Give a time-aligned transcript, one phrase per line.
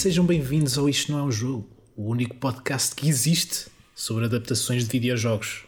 [0.00, 4.84] Sejam bem-vindos ao Isto Não é um Jogo, o único podcast que existe sobre adaptações
[4.84, 5.64] de videojogos.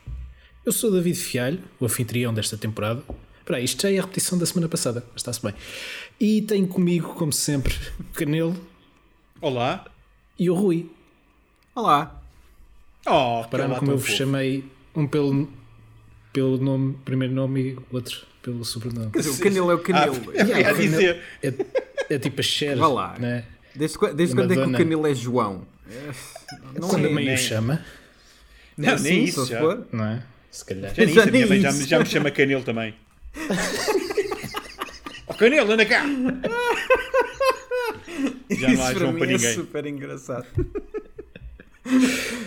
[0.64, 3.02] Eu sou David Fialho, o anfitrião desta temporada.
[3.40, 5.52] Espera aí, isto já é a repetição da semana passada, mas está-se bem.
[6.18, 8.56] E tenho comigo, como sempre, o Canelo
[9.38, 9.84] Olá.
[10.38, 10.90] e o Rui.
[11.74, 12.18] Olá.
[13.04, 14.64] Oh, Repararam como eu vos chamei
[14.96, 15.46] um pelo,
[16.32, 19.10] pelo nome, primeiro nome e o outro pelo sobrenome.
[19.10, 20.16] Quer dizer, o canelo é o canelo.
[20.40, 21.20] Ah, ia dizer.
[21.42, 23.18] É, é tipo a Cher, Vá lá.
[23.18, 23.44] né?
[23.74, 25.66] Desde, desde quando é que o canelo é João?
[25.90, 26.10] É,
[26.78, 27.12] Não Quando a é.
[27.12, 27.84] mãe nem- o chama,
[28.76, 29.58] Não, Sim, nem só isso se já.
[29.60, 29.86] for.
[29.92, 30.22] não é?
[30.50, 30.94] Se calhar.
[30.94, 31.88] Já nem Já nem já, me- isso.
[31.88, 32.94] já me chama Canelo também.
[35.26, 36.04] oh, Canelo, anda cá!
[38.50, 39.54] Já não há Isso João mim para é ninguém.
[39.54, 40.46] super engraçado.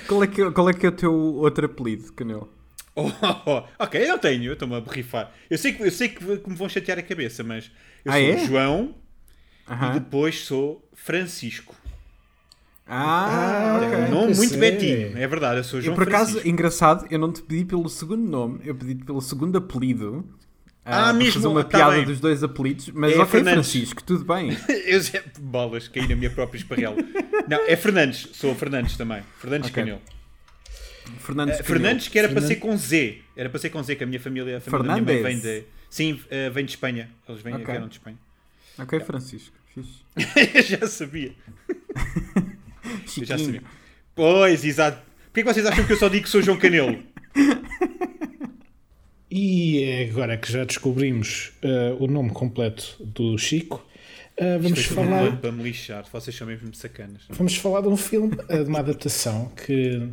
[0.07, 2.51] qual, é que, é- qual é que é o teu outro apelido, canelo?
[2.95, 3.63] Oh, oh, oh.
[3.83, 5.31] Ok, eu não tenho, eu estou-me a borrifar.
[5.49, 7.69] Eu sei, que, eu sei que, que me vão chatear a cabeça, mas
[8.05, 8.45] eu Ah, sou é?
[8.45, 8.95] João
[9.69, 11.75] e depois sou Francisco.
[12.87, 13.97] Ah, Um ok.
[14.11, 16.47] nome pois muito betinho, é verdade, eu sou E João por acaso, Francisco.
[16.49, 20.23] engraçado, eu não te pedi pelo segundo nome, eu pedi pelo segundo apelido.
[20.87, 21.33] Ah, para mesmo?
[21.33, 22.05] fazer uma Tá piada bem.
[22.05, 23.71] dos dois apelidos, mas É ok, Fernandes.
[23.71, 24.55] Francisco, tudo bem.
[24.85, 26.95] Eu sei, bolas, caí na minha própria esparrela.
[27.49, 29.23] Não, é Fernandes, sou o Fernandes também.
[29.39, 29.81] Fernandes Ok.
[29.81, 30.01] Canelo.
[31.19, 32.69] Fernandes, Eh, Fernandes que era para ser Fernandes.
[32.69, 33.21] com Z.
[33.35, 35.39] Era para ser com Z, que a minha família, a família da minha mãe vem
[35.41, 35.63] Fernandes.
[35.63, 35.67] de.
[35.89, 37.09] Sim, eh, vem de Espanha.
[37.27, 37.65] Eles vêm, Ok.
[37.65, 38.17] vieram de Espanha.
[38.79, 39.55] Ok, Francisco.
[39.73, 40.03] Fixe.
[40.55, 41.33] Eu já sabia.
[43.17, 43.63] Eu já sabia.
[44.13, 45.01] Pois, exato.
[45.25, 46.97] Porquê que vocês acham que eu só digo que sou João Canelo?
[49.37, 53.85] E é agora que já descobrimos eh, o nome completo do Chico,
[54.37, 56.05] eh, vamos falar, para me lixar.
[56.09, 57.23] Vocês são mesmo sacanas.
[57.29, 60.07] vamos falar de um filme, eh, de uma adaptação que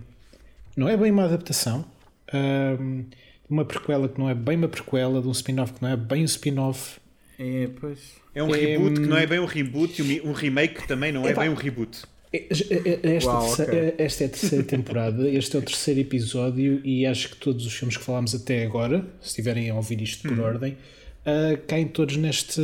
[0.77, 1.85] não é bem uma adaptação,
[2.33, 3.05] ehm,
[3.49, 6.23] uma prequela que não é bem uma prequela, de um spin-off que não é bem
[6.23, 6.99] um spin-off.
[7.45, 7.99] É, pois.
[8.35, 10.83] É um É, reboot que hum, não é bem um reboot e um um remake
[10.83, 11.41] que também não é Epá.
[11.43, 12.03] bem um reboot.
[12.33, 13.79] É- é- Esta, Uau, terce- ok.
[13.79, 17.67] é- esta é a terceira temporada, este é o terceiro episódio e acho que todos
[17.67, 20.79] os filmes que falámos até agora, se estiverem a ouvir isto por ordem,
[21.27, 22.61] ah, caem todos neste,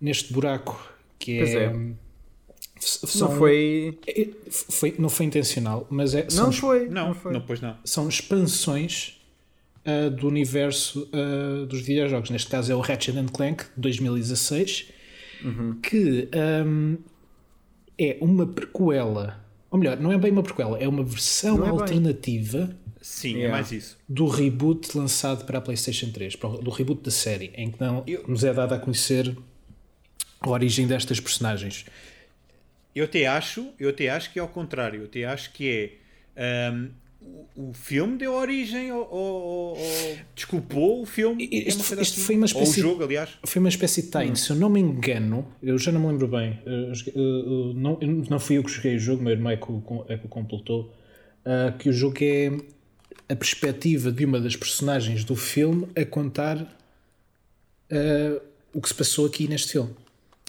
[0.00, 0.80] neste buraco
[1.18, 1.38] que é.
[1.38, 1.64] Pois é.
[1.64, 3.98] f- Não são- foi.
[4.06, 6.88] é- foi- não foi intencional, mas é, são, Não foi.
[6.88, 7.32] Não, Não foi.
[7.32, 7.76] não, pois não.
[7.84, 9.17] são expansões
[9.90, 12.30] ah, do universo ah, dos videojogos.
[12.30, 14.88] Neste caso é o Ratchet and Clank de 2016,
[15.44, 15.80] Uhum.
[15.80, 16.96] que ahm,
[17.96, 21.70] é uma prequela, ou melhor, não é bem uma prequela, é uma versão é bem.
[21.70, 23.96] alternativa Sim, é mais isso.
[24.08, 27.80] do reboot lançado para a PlayStation 3, para o- do reboot da série, em que
[27.80, 29.36] não Eu- nos é dado a conhecer
[30.40, 31.84] a origem destas personagens.
[32.94, 35.02] Eu até acho, eu até acho que é ao contrário.
[35.02, 35.98] Eu até acho que
[36.36, 36.88] é ahm,
[37.20, 41.48] o, filme deu origem ou, ou- ou- ou desculpou o filme.
[41.52, 42.20] É isto- isto assim.
[42.22, 43.30] foi uma espécie- Ou o jogo, aliás.
[43.44, 46.28] Foi uma espécie de tie se eu não me engano, eu já não me lembro
[46.28, 47.22] bem, eu joguei- eu-
[47.68, 50.04] eu não, eu não fui eu que joguei o jogo, meu irmão é que o,
[50.08, 50.94] é que o completou,
[51.44, 52.52] ah, que o jogo é
[53.28, 56.58] a perspectiva de uma das personagens do filme a contar
[57.90, 58.40] ah,
[58.72, 59.90] o que se passou aqui neste filme.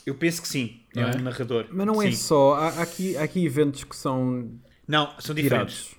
[0.06, 0.78] Eu penso que sim.
[0.96, 1.06] É, é?
[1.18, 1.68] um narrador.
[1.72, 2.18] Mas não é Sim.
[2.18, 2.56] só.
[2.56, 4.50] Há, há aqui, há aqui eventos que são
[4.88, 5.91] Não, são diferentes.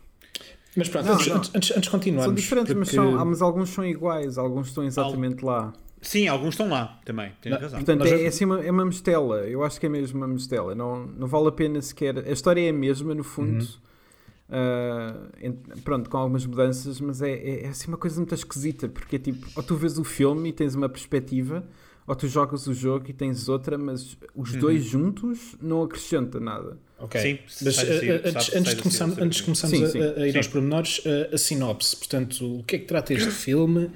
[0.76, 1.36] Mas pronto, Não, antes, não.
[1.36, 2.24] antes, antes, antes de continuarmos.
[2.26, 5.72] São diferentes, mas, porque- são, ah, mas alguns são iguais, alguns estão exatamente lá.
[6.00, 7.32] Sim, alguns estão lá também.
[7.42, 7.78] Tens Não, razão.
[7.78, 9.40] Portanto, é, já- é, assim uma, é uma mistela.
[9.48, 10.74] Eu acho que é mesmo uma mistela.
[10.74, 12.18] Não, não vale a pena sequer.
[12.26, 13.62] A história é a mesma, no fundo.
[13.62, 15.28] Uhum.
[15.42, 18.88] Ent- pronto, com algumas mudanças, mas é, é, é assim uma coisa muito esquisita.
[18.88, 21.64] Porque é tipo, ou tu vês o filme e tens uma perspectiva,
[22.06, 24.58] ou tu jogas o jogo e tens outra, mas os Uhum.
[24.60, 26.78] dois juntos não acrescenta nada.
[27.00, 27.20] Ok.
[27.20, 30.00] Sim, mas sair, eh, antes, sabe- antes, começarmos, sair, antes de começarmos Sim, a- sim.
[30.02, 30.38] a, a ir Sim.
[30.38, 31.00] aos pormenores,
[31.32, 31.96] a, a sinopse.
[31.96, 33.90] Portanto, o que é que trata este filme?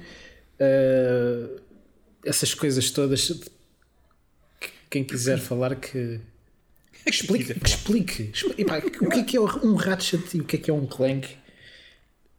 [0.59, 1.47] Eh,
[2.25, 3.27] essas coisas todas.
[4.59, 6.19] Que- Quem quiser falar que.
[7.03, 7.53] que explique.
[7.59, 8.31] Que explique.
[8.33, 10.73] Expli- Epá, o que é que é um Ratchet e o que é que é
[10.73, 11.27] um Clank?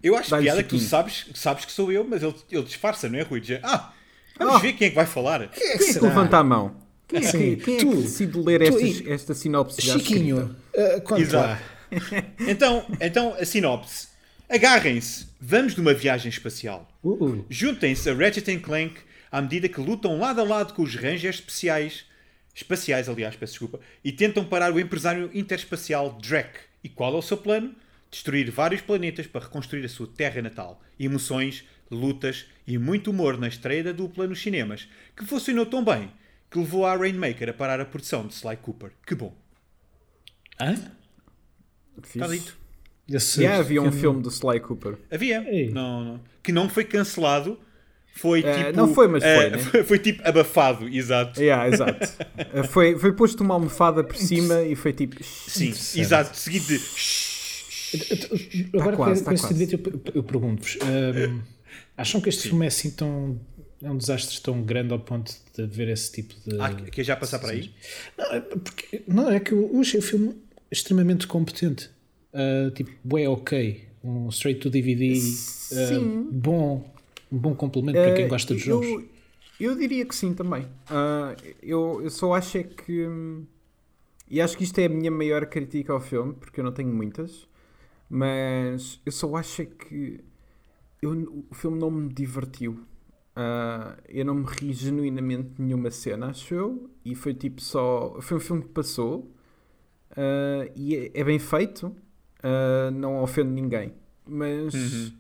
[0.03, 3.19] Eu acho piada que tu sabes, sabes que sou eu, mas ele, ele disfarça, não
[3.19, 3.41] é, Rui?
[3.41, 3.93] Diz, ah,
[4.39, 4.59] vamos Ah.
[4.59, 5.49] ver quem é que vai falar.
[5.49, 6.77] Quem é que Quem é que levanta a mão?
[7.09, 9.99] Quem é que, quem é tu- que decide ler tu estas- e- esta sinopse já
[9.99, 10.57] Chiquinho,
[11.05, 11.63] conta Exato.
[12.41, 14.09] Então, então, a sinopse.
[14.49, 16.89] Agarrem-se, vamos numa viagem espacial.
[17.03, 17.47] Uh, uh.
[17.49, 18.95] Juntem-se a Ratchet Clank
[19.31, 22.05] à medida que lutam lado a lado com os Rangers especiais,
[22.55, 26.59] espaciais, aliás, peço desculpa, e tentam parar o empresário interespacial Drek.
[26.83, 27.75] E qual é o seu plano?
[28.11, 30.81] Destruir vários planetas para reconstruir a sua terra natal.
[30.99, 36.11] Emoções, lutas e muito humor na estreia da dupla nos cinemas, que funcionou tão bem
[36.51, 38.91] que levou a Rainmaker a parar a produção de Sly Cooper.
[39.07, 39.35] Que bom.
[40.61, 40.75] Hã?
[42.05, 42.57] Está dito.
[43.09, 44.97] Esse Já havia um filme- do Sly Cooper.
[45.11, 45.43] Havia.
[45.49, 45.71] Ei.
[45.71, 46.21] Não, não.
[46.43, 47.59] Que não foi cancelado.
[48.15, 48.77] foi Eh, tipo.
[48.77, 49.59] não foi, mas eh, foi, né?
[49.59, 51.41] foi, foi tipo abafado, exato.
[51.41, 52.07] Yeah, exato.
[52.53, 55.23] Eh, foi, foi posto uma almofada por cima e foi tipo.
[55.23, 55.69] Sim,
[56.01, 56.37] exato.
[56.37, 56.81] Seguinte de.
[58.79, 59.67] Agora, quase, com tá esse quase.
[59.67, 61.41] debate, eu, eu pergunto-vos: hum,
[61.97, 63.39] acham que este filme é assim tão.
[63.83, 66.61] É um desastre tão grande ao ponto de haver esse tipo de.
[66.61, 67.71] Ah, que já passar para aí?
[68.17, 70.35] Não, é, porque, não, é que eu achei o filme
[70.71, 71.91] extremamente competente.
[72.33, 73.85] Ah, tipo, é ok.
[74.03, 75.13] Um straight to DVD.
[75.15, 75.15] ah,
[75.89, 76.29] Sim.
[76.31, 76.95] bom.
[77.31, 79.05] Um bom complemento para quem Eh, gosta de eu, jogos.
[79.59, 80.67] Eu diria que sim também.
[80.89, 83.07] Ah, eu, eu só acho é que.
[83.07, 83.45] hum,
[84.31, 86.93] E acho que isto é a minha maior crítica ao filme, porque eu não tenho
[86.93, 87.49] muitas.
[88.11, 90.21] Mas eu só acho é que
[91.03, 92.81] eu- o filme não me divertiu.
[93.39, 96.91] Ah, eu não me ri genuinamente de nenhuma cena, acho eu.
[97.05, 98.17] E foi tipo só.
[98.23, 99.31] Foi um filme que passou.
[100.17, 101.95] ah, e é, é bem feito.
[102.43, 103.93] ah, não ofende ninguém.
[104.27, 104.75] Mas.
[104.75, 105.13] Uhum.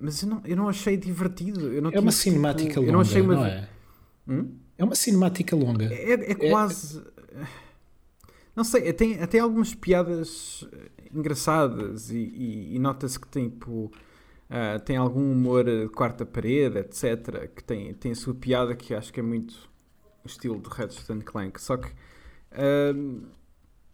[0.00, 1.72] Mas eu não, eu não achei divertido.
[1.72, 3.34] Eu não É uma tipo, cinemática eu longa, não achei uma...
[3.36, 3.68] não é?
[4.26, 4.50] Hum?
[4.76, 5.84] É uma cinemática longa.
[5.92, 7.00] É, é quase.
[8.56, 10.66] Não sei, tem até algumas piadas
[11.12, 13.90] engraçadas e, e- e nota-se que tem, tipo,
[14.48, 17.48] ah, tem algum humor de quarta parede, etc.
[17.54, 19.54] Que tem, tem a sua piada que acho que é muito
[20.24, 21.60] o estilo Ratchet and Clank.
[21.60, 21.90] Só que
[22.52, 23.22] ahm,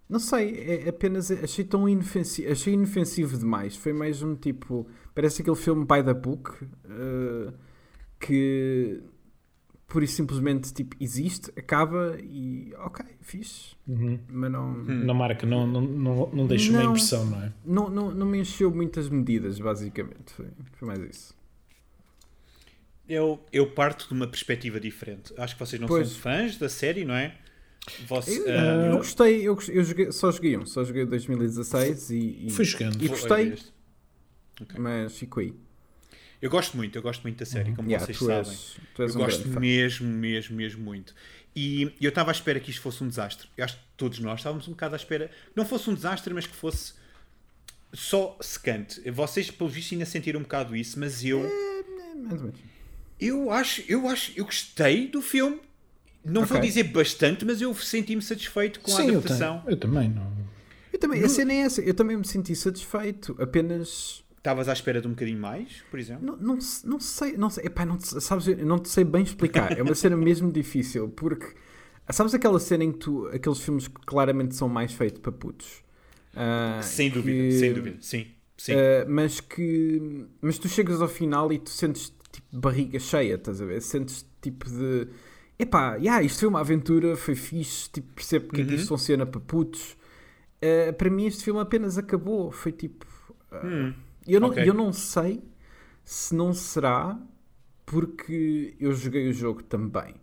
[0.08, 3.76] não sei, é apenas achei tão inofensivo, achei inofensivo demais.
[3.76, 3.92] Foi
[4.22, 6.52] um tipo, parece aquele filme by the book
[6.84, 7.52] ah,
[8.18, 9.02] que
[9.90, 13.74] pura e simplesmente tipo, existe, acaba e ok, fixe.
[13.86, 14.18] Uhum.
[14.28, 16.90] Mas não, Não marca, não, não, não, não deixa uma Não.
[16.92, 17.52] impressão, não é?
[17.64, 20.32] não, não, não me encheu muitas medidas, basicamente.
[20.32, 21.34] Foi, foi mais isso.
[23.08, 25.34] Eu, eu parto de uma perspectiva diferente.
[25.36, 26.08] Acho que vocês não Pois.
[26.10, 27.36] são fãs da série, não é?
[28.06, 32.46] Você, Eu, ah, eu gostei, eu, eu joguei- só joguei um, só joguei 2016 e,
[32.46, 32.94] e, Fui jogando.
[33.02, 33.72] e foi- gostei, este.
[34.60, 34.78] Ok.
[34.78, 35.54] mas ficou aí.
[36.40, 38.50] Eu gosto muito, eu gosto muito da série, como Yeah, vocês tu, sabem.
[38.50, 39.60] és, tu és Eu um gosto grande fã.
[39.60, 41.14] mesmo, mesmo, mesmo muito.
[41.54, 43.48] E eu estava à espera que isto fosse um desastre.
[43.56, 46.32] Eu acho que todos nós estávamos um bocado à espera que não fosse um desastre,
[46.32, 46.94] mas que fosse
[47.92, 49.00] só secante.
[49.10, 51.82] Vocês, pelo visto, ainda sentiram um bocado isso, mas eu, É,
[52.16, 52.60] mais ou menos.
[53.20, 55.60] eu acho, eu acho, eu gostei do filme.
[56.24, 56.68] Não vou Ok.
[56.68, 59.60] dizer bastante, mas eu senti-me satisfeito com a Sim, eu, adaptação.
[59.60, 60.08] tenho, eu também.
[60.08, 60.30] Não.
[60.92, 65.02] Eu também, a cena é essa, eu também me senti satisfeito, apenas Estavas à espera
[65.02, 66.24] de um bocadinho mais, por exemplo?
[66.24, 69.78] Não, não, não sei, não sei, epá, não, te- sabes, não te sei bem explicar.
[69.78, 71.54] É uma cena mesmo difícil, porque
[72.10, 75.84] sabes aquela cena em que tu, aqueles filmes que claramente são mais feitos para putos,
[76.34, 77.96] Ah, sem que- dúvida, sem dúvida.
[78.00, 78.72] Sim, sim.
[78.72, 83.60] ah, mas que, mas tu chegas ao final e tu sentes tipo barriga cheia, estás
[83.60, 83.82] a ver?
[83.82, 85.06] Sentes tipo de,
[85.58, 88.76] epá, yeah, isto foi uma aventura, foi fixe, tipo, percebo porque é que Uhum.
[88.78, 89.98] isto funciona para putos.
[90.62, 93.04] Ah, para mim este filme apenas acabou, foi tipo.
[93.52, 93.92] Hum,
[94.34, 94.62] eu não, ok.
[94.62, 95.42] eu não sei
[96.04, 97.18] se não será
[97.86, 100.14] porque eu joguei o jogo também.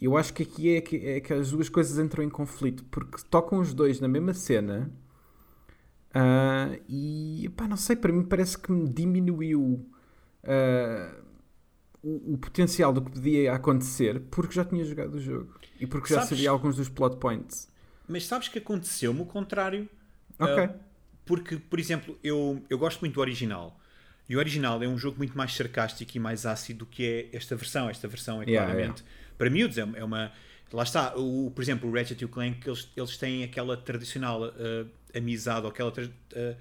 [0.00, 3.22] Eu acho que aqui é que, é que as duas coisas entram em conflito porque
[3.30, 4.92] tocam os dois na mesma cena
[6.14, 9.86] ah, e pá, não sei, para mim parece que me diminuiu
[10.44, 11.14] ah,
[12.02, 16.08] o, o potencial do que podia acontecer porque já tinha jogado o jogo e porque
[16.10, 17.70] já Sabes- sabia alguns dos plot points.
[18.06, 19.88] Mas sabes que aconteceu-me o contrário?
[20.38, 20.58] Ok.
[20.58, 20.74] Ah,
[21.24, 23.78] porque, por exemplo, eu, eu gosto muito do original.
[24.28, 27.36] E o original é um jogo muito mais sarcástico e mais ácido do que é
[27.36, 27.90] esta versão.
[27.90, 29.04] Esta versão é Yeah, claramente.
[29.36, 30.32] Para miúdos é é uma.
[30.72, 34.44] Lá está, o, por exemplo, o Ratchet e o Clank, eles, eles têm aquela tradicional
[34.44, 35.92] ah, amizade, ou aquela,
[36.34, 36.54] ah,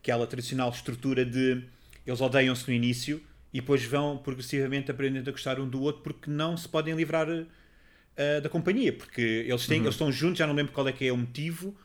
[0.00, 1.64] aquela tradicional estrutura de.
[2.06, 3.22] Eles odeiam-se no início
[3.52, 7.28] e depois vão progressivamente aprendendo a gostar um do outro porque não se podem livrar
[7.28, 8.92] ah, da companhia.
[8.92, 11.76] Porque eles, têm, eles estão juntos, já não lembro qual é que é o motivo.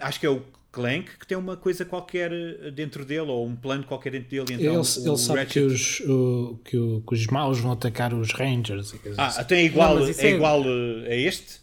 [0.00, 0.42] Acho que é o
[0.76, 4.44] Clank que tem uma coisa qualquer eh, dentro dele, ou um plano qualquer dentro dele.
[4.50, 7.58] e Então, ele, o ele sabe que Ratchet- os, o- que, o- que os maus
[7.58, 8.92] vão atacar os Rangers.
[8.92, 9.40] E Ah, assim.
[9.40, 11.60] até é igual, Não, é é- igual eh, a este?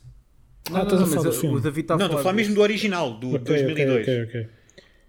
[0.74, 2.56] Ah, estás a falar do mas o David está a não, estou a falar mesmo
[2.56, 4.02] do original, do Ok, 2002.
[4.02, 4.50] ok, ok, ok.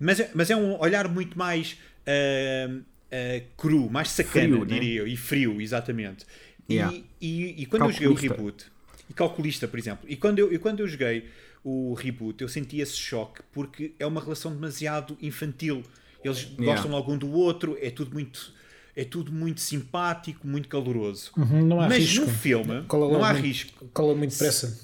[0.01, 2.77] Mas, é, mas é um olhar muito mais ah,
[3.11, 4.75] ah, cru, mais sacana, Frio, né?
[4.75, 6.25] diria eu, e frio, exatamente.
[6.69, 6.97] E- Yeah.
[7.21, 8.37] E, e quando eu joguei o Calculista.
[8.37, 8.65] reboot,
[9.09, 11.25] e calculista, por exemplo, e quando eu, e quando eu joguei
[11.65, 15.83] o reboot, eu senti esse choque porque é uma relação demasiado infantil.
[16.23, 16.65] Eles Yeah.
[16.67, 18.53] gostam logo um do outro, é tudo muito.
[18.97, 21.33] É tudo muito simpático, muito caloroso.
[21.37, 22.27] Uhum, não há Mas risco.
[22.27, 23.87] no filme Cola não há muito- risco.
[23.93, 24.79] Cola muito pressa.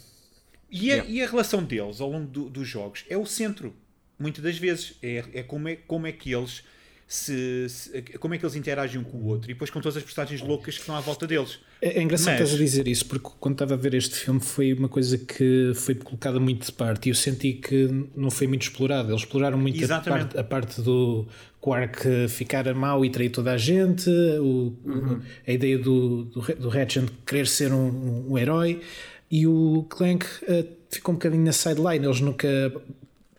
[0.70, 1.10] E a, Yeah.
[1.10, 3.72] e a relação deles ao longo do- dos jogos é o centro,
[4.18, 4.94] muitas das vezes.
[5.02, 6.62] É, é, como, é como é que eles
[7.12, 9.96] se, se- como é que eles interagem um com o outro e depois com todas
[9.96, 11.58] as personagens loucas que estão à volta deles.
[11.82, 14.38] É, é engraçado Mas- estás a dizer isso, porque quando estava a ver este filme
[14.38, 18.46] foi uma coisa que foi colocada muito de parte e eu senti que não foi
[18.46, 19.10] muito explorado.
[19.10, 21.26] Eles exploraram muito a parte, a parte do
[21.60, 26.68] Quark ficar mau e trair toda a gente, o- o- a ideia do, do, do
[26.68, 28.80] Ratchet querer ser um, um herói
[29.28, 32.04] e o Clank eh, ficou um bocadinho na sideline.
[32.04, 32.48] Eles nunca,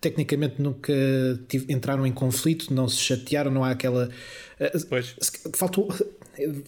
[0.02, 0.92] tecnicamente, nunca
[1.48, 4.10] tive- entraram em conflito, não se chatearam, não há aquela.
[4.60, 5.14] eh, Pois.
[5.54, 5.88] Faltou,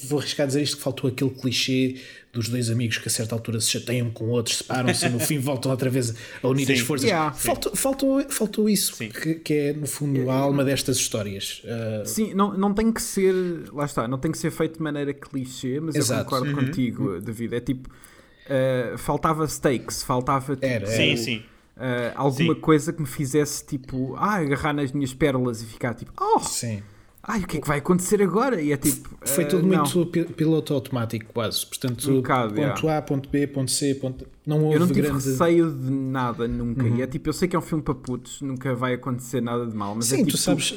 [0.08, 1.96] vou arriscar a dizer isto, que faltou aquele clichê
[2.32, 5.38] dos dois amigos que a certa altura se chateiam com outros, separam-se e no fim
[5.38, 6.72] voltam outra vez a unir Sim.
[6.74, 7.08] as forças.
[7.08, 7.32] Yeah.
[7.32, 11.62] Faltou, faltou, faltou isso, que, que é no fundo a alma destas histórias.
[11.64, 13.34] Uh, Sim, não, não tem que ser,
[13.72, 16.20] lá está, não tem que ser feito de maneira clichê, mas Exato.
[16.20, 16.66] eu concordo Uhum.
[16.66, 17.54] contigo, David.
[17.54, 21.42] É tipo, uh, faltava stakes, faltava tipo, Era, Sim, sim.
[21.76, 22.60] Uh, alguma Sim.
[22.60, 26.82] coisa que me fizesse tipo, ah, agarrar nas minhas pérolas e ficar tipo, oh, sim.
[27.22, 28.60] ai, o que é que vai acontecer agora?
[28.60, 29.78] E é tipo, Foi uh, tudo não.
[29.84, 31.64] muito pi- piloto automático, quase.
[31.66, 32.98] Portanto, Um bocado, ponto yeah.
[32.98, 34.26] A, ponto B, ponto C, ponto.
[34.46, 35.24] Não houve Eu não tive grande.
[35.30, 36.82] receio de nada nunca.
[36.84, 36.96] Uhum.
[36.98, 39.66] E é tipo, eu sei que é um filme para putos, nunca vai acontecer nada
[39.66, 40.74] de mal, mas Sim, é tipo, tu sabes.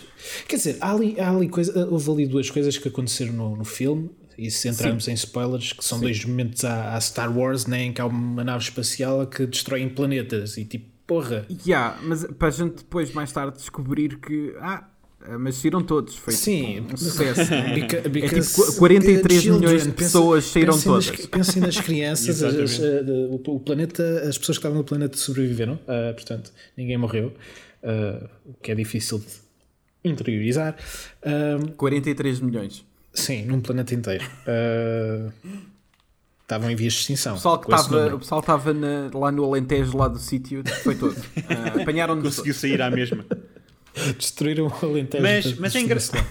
[0.47, 3.65] Quer dizer, há ali, há ali coisa, houve ali duas coisas que aconteceram no, no
[3.65, 7.83] filme, e se entrarmos em spoilers, que são dois momentos à, à Star Wars, né,
[7.83, 11.45] em que há uma nave espacial que destrói planetas, e tipo, porra.
[11.65, 14.87] Yeah, mas para a gente depois mais tarde descobrir que ah,
[15.39, 17.49] mas saíram todos, foi Sim, tipo, um sucesso.
[17.51, 17.75] né?
[18.05, 21.25] É tipo, 43 the children, milhões de pessoas saíram pensem nas- todas.
[21.25, 25.17] Pensem nas crianças, as- as- eh, o, o planeta, as pessoas que estavam no planeta
[25.17, 27.33] sobreviveram, ah, portanto, ninguém morreu,
[27.83, 29.25] ah, o que é difícil de
[30.09, 30.77] interiorizar.
[31.23, 32.85] Ah, 43 milhões.
[33.19, 34.23] Sim, num planeta inteiro.
[34.47, 35.31] Ah,
[36.41, 37.33] estavam em vias de extinção.
[37.33, 40.95] O pessoal que estava, o pessoal estava na- lá no Alentejo, lá do sítio, foi
[40.95, 41.15] todo.
[41.49, 43.25] Ah, Apanharam-nos Conseguiu sair à mesma.
[44.17, 45.23] Destruíram o Alentejo.
[45.23, 46.25] Mas- mas é engraçado.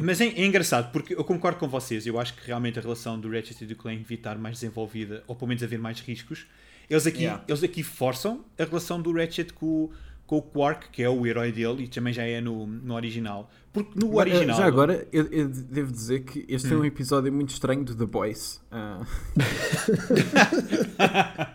[0.00, 2.06] Mas é, é engraçado porque eu concordo com vocês.
[2.06, 5.22] Eu acho que realmente a relação do Ratchet e do Clank devia estar mais desenvolvida,
[5.26, 6.46] ou pelo menos haver mais riscos.
[6.90, 7.44] Eles aqui, Yeah.
[7.46, 9.90] eles aqui forçam a relação do Ratchet com, o-
[10.32, 13.50] com o Quark, que é o herói dele, e também já é no, no original.
[13.70, 14.56] Porque no Agora, original.
[14.56, 18.06] Já agora, eu, eu devo dizer que este foi um episódio muito estranho do The
[18.06, 18.58] Boys.
[18.70, 19.02] Ah.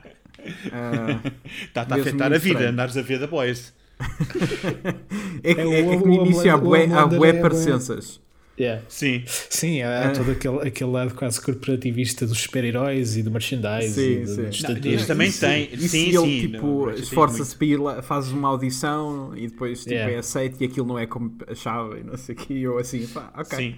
[0.72, 1.19] Ah,
[1.65, 2.72] Está tá a mesmo afetar a vida, estranho.
[2.72, 3.74] andares a ver The Boys.
[5.43, 7.41] é, que, É o- é que no o início há bué, há bué é bué-
[7.41, 8.22] parecenças.
[8.59, 8.81] Yeah.
[8.89, 13.93] Sim, Sim, há todo aquele, aquele lado quase corporativista dos super-heróis e do merchandise.
[13.93, 14.41] Sim, e do, sim.
[14.45, 15.69] dos Não, este também Isso- tem.
[15.73, 16.51] Isso sim, e ele, sim.
[16.51, 20.13] tipo, esforça-se para ir lá, faz uma audição e depois tipo, Yeah.
[20.13, 22.67] é aceito e aquilo não é como achava e não sei o que.
[22.67, 23.57] ou assim, pá, ok.
[23.57, 23.75] Sim.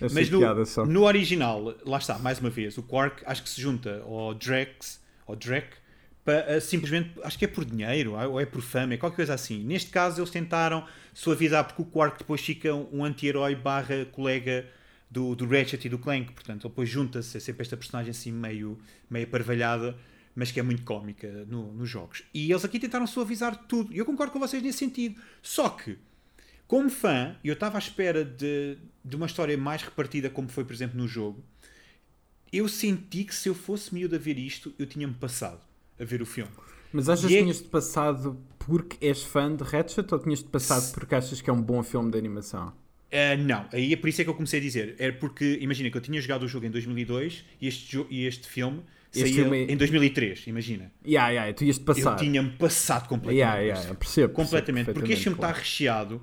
[0.00, 4.02] Mas no, no original, lá está, mais uma vez, o Quark acho que se junta
[4.06, 5.68] ao Drex, ao Drek,
[6.26, 9.62] para, simplesmente, acho que é por dinheiro, ou é por fama, é qualquer coisa assim.
[9.62, 14.66] Neste caso, eles tentaram suavizar, porque o Quark depois fica um anti-herói barra colega
[15.08, 18.32] do, do Ratchet e do Clank, portanto, ele depois junta-se, é sempre esta personagem assim
[18.32, 18.76] meio,
[19.08, 19.96] meio parvalhada,
[20.34, 22.24] mas que é muito cómica no- nos jogos.
[22.34, 25.20] E eles aqui tentaram suavizar tudo, e eu concordo com vocês nesse sentido.
[25.40, 25.96] Só que,
[26.66, 30.72] como fã, eu estava à espera de, de uma história mais repartida, como foi, por
[30.74, 31.42] exemplo, no jogo.
[32.52, 35.60] Eu senti que se eu fosse miúdo a ver isto, eu tinha-me passado
[36.00, 36.50] a ver o filme.
[36.92, 40.92] Mas achas E que é- tinhas-te passado porque és fã de Ratchet ou tinhas-te passado
[40.94, 42.72] porque achas que é um bom filme de animação?
[43.12, 44.96] Ah, não, aí é por isso é que eu comecei a dizer.
[44.98, 48.48] É porque, imagina que eu tinha jogado o jogo em 2002 e este, e este
[48.48, 48.82] filme
[49.14, 50.90] Este saía filme é- em 2003, imagina.
[51.06, 52.16] Yeah, yeah, tu ias-te Eu passar.
[52.16, 53.38] tinha-me passado completamente.
[53.38, 54.92] Yeah, yeah, eu percebo, percebo completamente.
[54.92, 56.20] Porque este filme está recheado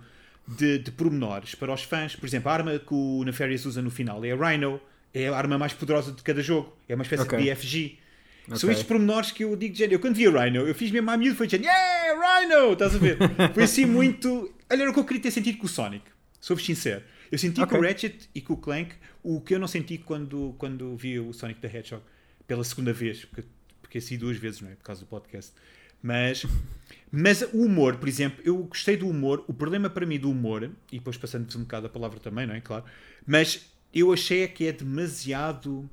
[0.48, 2.16] de, de pormenores para os fãs.
[2.16, 4.80] Por exemplo, a arma que o Nefarious usa no final é a Rhino,
[5.14, 6.76] é a arma mais poderosa de cada jogo.
[6.88, 7.38] É uma espécie Ok.
[7.40, 8.00] de BFG.
[8.48, 8.72] São Ok.
[8.72, 9.96] estes pormenores que eu digo de género.
[9.96, 12.74] Eu quando vi Rhino, eu fiz mesmo à miúdo, foi de género, yeah, Rhino!
[12.74, 13.18] Estás a ver?
[13.54, 14.54] Foi assim muito.
[14.70, 16.06] Olha, era o que eu queria ter sentido com o Sonic.
[16.42, 17.04] Sou-vos sincero.
[17.32, 17.78] Eu senti Ok.
[17.78, 21.20] com o Ratchet e com o Clank o que eu não senti quando, quando vi
[21.20, 22.04] o Sonic the Hedgehog
[22.46, 23.48] pela segunda vez, porque,
[23.82, 24.76] porque assim duas vezes, não é?
[24.76, 25.54] Por causa do podcast.
[26.02, 26.46] Mas,
[27.10, 29.46] mas o humor, por exemplo, eu gostei do humor.
[29.48, 32.54] O problema para mim do humor, e depois passando-vos um bocado a palavra também, não
[32.54, 32.60] é?
[32.60, 32.84] Claro.
[33.26, 35.90] Mas eu achei é que é demasiado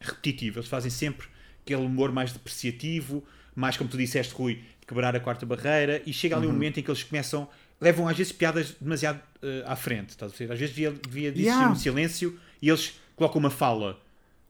[0.00, 0.58] repetitivo.
[0.60, 1.26] Eles fazem sempre
[1.64, 6.12] aquele humor mais depreciativo, mais como tu disseste, Rui, de quebrar a quarta barreira, e
[6.12, 6.42] chega Uhum.
[6.42, 7.48] ali um momento em que eles começam,
[7.80, 10.52] levam às vezes piadas demasiado eh, à frente, estás a ver?
[10.52, 11.70] Às vezes devia, devia existir Yeah.
[11.70, 13.98] um silêncio e eles colocam uma fala.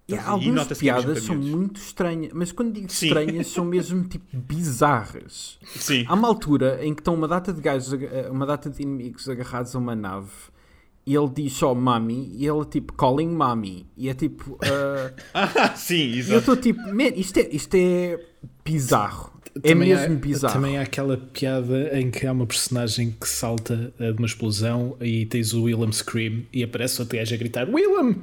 [0.06, 0.12] E?
[0.12, 3.06] E algumas é piadas são muito estranhas, mas quando digo Sim.
[3.06, 4.24] estranhas são mesmo tipo
[4.78, 5.58] bizarras.
[5.76, 6.04] Sim.
[6.08, 9.28] Há uma altura em que estão uma data de gajos, aga- uma data de inimigos
[9.28, 10.30] agarrados a uma nave
[11.06, 15.74] e ele diz só mami e ele tipo calling mami e é tipo uh, Ah,
[15.76, 16.38] sim, e eu exato.
[16.40, 18.18] estou tipo man, isto é, isto é
[18.64, 23.14] bizarro é Também mesmo há, bizarro Também há aquela piada em que há uma personagem
[23.20, 27.34] que salta eh, de uma explosão e tens o Willem Scream e aparece outro gajo
[27.34, 28.16] a gritar Willem!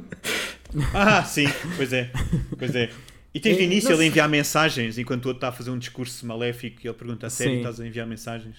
[0.94, 2.10] Ah, sim, pois é.
[2.58, 2.90] Pois é.
[3.34, 5.78] E tens no É, início ele enviar mensagens enquanto o outro está a fazer um
[5.78, 8.56] discurso maléfico e ele pergunta a sério estás a enviar mensagens.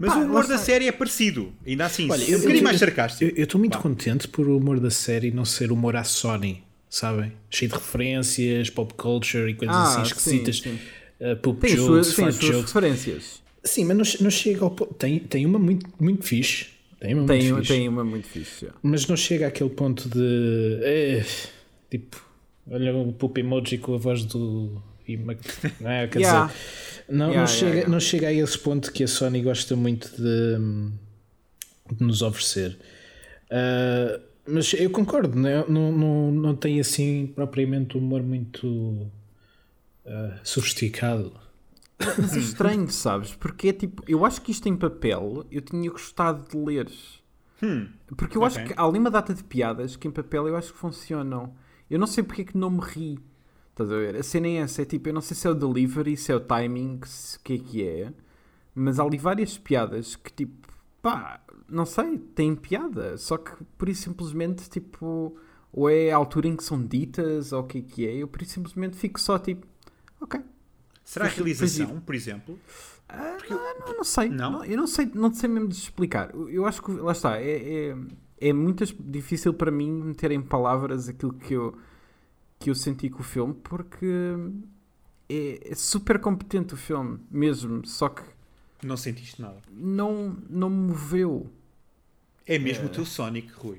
[0.00, 2.64] Mas Pá, o humor da série é parecido, ainda assim, Olha, um eu- bocadinho eu-
[2.64, 3.32] mais sarcástico.
[3.38, 3.82] Eu estou muito Vá.
[3.82, 7.32] contente por o humor da série não ser humor à Sony, sabem?
[7.50, 10.58] Cheio de referências, pop culture e coisas Ah, assim sim, esquisitas.
[10.60, 10.78] sim.
[11.20, 12.72] Uh, poop tem as jokes, suas, tem suas jokes.
[12.72, 14.94] referências Sim, mas não, não chega ao ponto.
[14.94, 16.68] Tem, tem uma muito, muito fixe.
[16.98, 17.72] Tem uma tem, muito fixe.
[17.74, 18.72] tem uma muito fixe já.
[18.82, 20.78] Mas não chega àquele ponto de.
[20.82, 21.22] eh,
[21.90, 22.24] tipo,
[22.70, 24.82] olha o poop emoji com a voz do.
[25.14, 25.16] E
[25.80, 26.08] Não, é?
[26.08, 26.46] Quer Yeah.
[26.48, 26.60] dizer,
[27.08, 27.88] não, Yeah, não, yeah, chega, yeah.
[27.88, 30.56] não chega a esse ponto que a Sony gosta muito de,
[31.92, 32.78] de nos oferecer.
[33.50, 35.64] Ah, mas eu concordo, né?
[35.68, 39.10] não, não, não tem assim propriamente um humor muito
[40.06, 41.32] ah, sofisticado.
[42.16, 43.34] Mas é estranho, sabes?
[43.34, 46.88] Porque é tipo, eu acho que isto em papel eu tinha gostado de ler.
[47.62, 48.46] Hum, Porque eu Ok.
[48.46, 51.54] acho que há ali uma data de piadas que em papel eu acho que funcionam.
[51.90, 53.18] Eu não sei porque é que não me ri.
[53.70, 54.16] Estás a ver?
[54.16, 56.36] A cena é essa, é tipo, eu não sei se é o delivery, se é
[56.36, 58.12] o timing, o que é que é.
[58.74, 60.68] Mas há ali várias piadas que tipo,
[61.00, 63.16] pá, não sei, têm piada.
[63.16, 65.36] Só que por isso simplesmente tipo,
[65.72, 68.14] ou é a altura em que são ditas, ou o que é que é.
[68.16, 69.66] Eu por isso simplesmente fico só tipo,
[70.20, 70.40] ok.
[71.04, 72.58] será a realização, por exemplo?
[73.08, 74.28] Ah, não, eu não sei.
[74.28, 74.50] Não?
[74.52, 76.32] Não, eu não sei, não sei mesmo de explicar.
[76.34, 77.96] Eu- Eu acho que, lá está, é, é,
[78.40, 81.76] é muito difícil para mim meter em palavras aquilo que eu,
[82.60, 84.06] que eu senti com o filme, porque
[85.28, 88.22] é, é super competente o filme, mesmo, só que
[88.84, 89.56] Não sentiste nada.
[89.72, 91.50] não, não me moveu.
[92.46, 93.78] É mesmo o teu Sonic, Rui.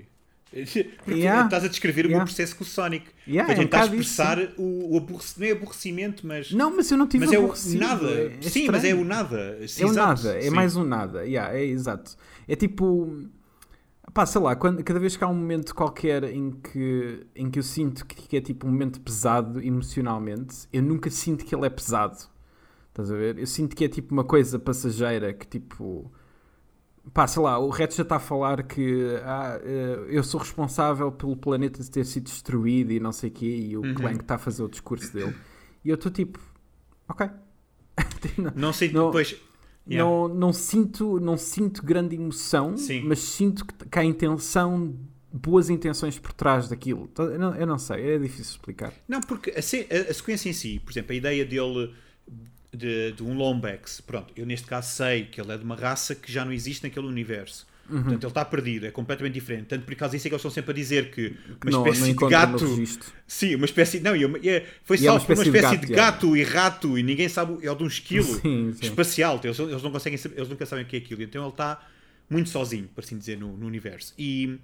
[0.52, 1.46] Porque Yeah.
[1.46, 2.26] estás a descrever o meu Yeah.
[2.26, 3.06] processo com o Sonic.
[3.28, 6.52] Yeah, para é um tentar bocado isso, expressar o, o aborrec- não é aborrecimento, mas,
[6.52, 7.48] Não, mas eu não tive mas é o
[7.80, 8.10] nada.
[8.12, 9.68] é- sim, mas é o nada.
[9.68, 10.24] Sim, É um exato.
[10.24, 10.50] nada, é Sim.
[10.50, 12.18] mais um nada, yeah, é exato.
[12.48, 13.26] É tipo,
[14.14, 17.60] pá, sei lá, quando, cada vez que há um momento qualquer em que, em que
[17.60, 21.66] eu sinto que, que é tipo um momento pesado emocionalmente, eu nunca sinto que ele
[21.66, 22.18] é pesado.
[22.90, 23.38] Estás a ver?
[23.40, 26.12] Eu sinto que é tipo uma coisa passageira que tipo.
[27.14, 31.12] Pá, sei lá, o Red já está a falar que ah, eh, eu sou responsável
[31.12, 33.96] pelo planeta ter sido destruído e não sei o quê, e o Uhum.
[33.96, 35.36] Clank está a fazer o discurso dele.
[35.84, 36.40] E eu estou tipo,
[37.10, 37.28] ok.
[38.56, 39.36] Não sei Não- depois.
[39.92, 40.04] Yeah.
[40.10, 43.02] Não, não, sinto, não sinto grande emoção, Sim.
[43.06, 44.96] mas sinto que, que há intenção,
[45.34, 47.10] boas intenções por trás daquilo.
[47.12, 48.94] Então, Eu não, eu não sei, é difícil explicar.
[49.08, 51.94] Não, porque a, se- a- a sequência em si, por exemplo, a ideia dele
[52.74, 56.16] de, de um Lombax, pronto, eu neste caso sei que ele é de uma raça
[56.16, 57.68] que já não existe naquele universo.
[57.92, 58.04] Uhum.
[58.04, 59.66] Portanto, ele está perdido, é completamente diferente.
[59.66, 61.88] Tanto por causa disso é que eles estão sempre a dizer que uma não, não
[61.88, 63.04] espécie de encontra no gato.
[63.28, 64.00] Sim, uma espécie.
[64.00, 66.38] Não, é- foi E é uma salvo por uma espécie de espécie de gato, gato,
[66.38, 67.66] e rato e ninguém sabe.
[67.66, 68.86] É o de um esquilo Sim, sim.
[68.86, 69.40] espacial.
[69.44, 71.22] Eles, eles não conseguem eles nunca sabem o que é aquilo.
[71.22, 71.86] Então ele está
[72.30, 74.14] muito sozinho, por assim dizer, no, no universo.
[74.18, 74.58] E,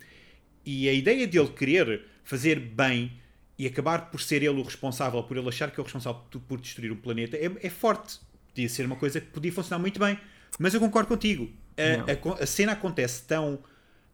[0.66, 3.12] e a ideia dele querer fazer bem
[3.60, 6.40] e acabar por ser ele o responsável, por ele achar que é o responsável por,
[6.42, 8.20] por destruir o planeta, é, é forte.
[8.50, 10.18] Podia ser uma coisa que podia funcionar muito bem.
[10.60, 11.50] Mas eu concordo contigo.
[11.78, 13.60] A, a- a cena acontece tão,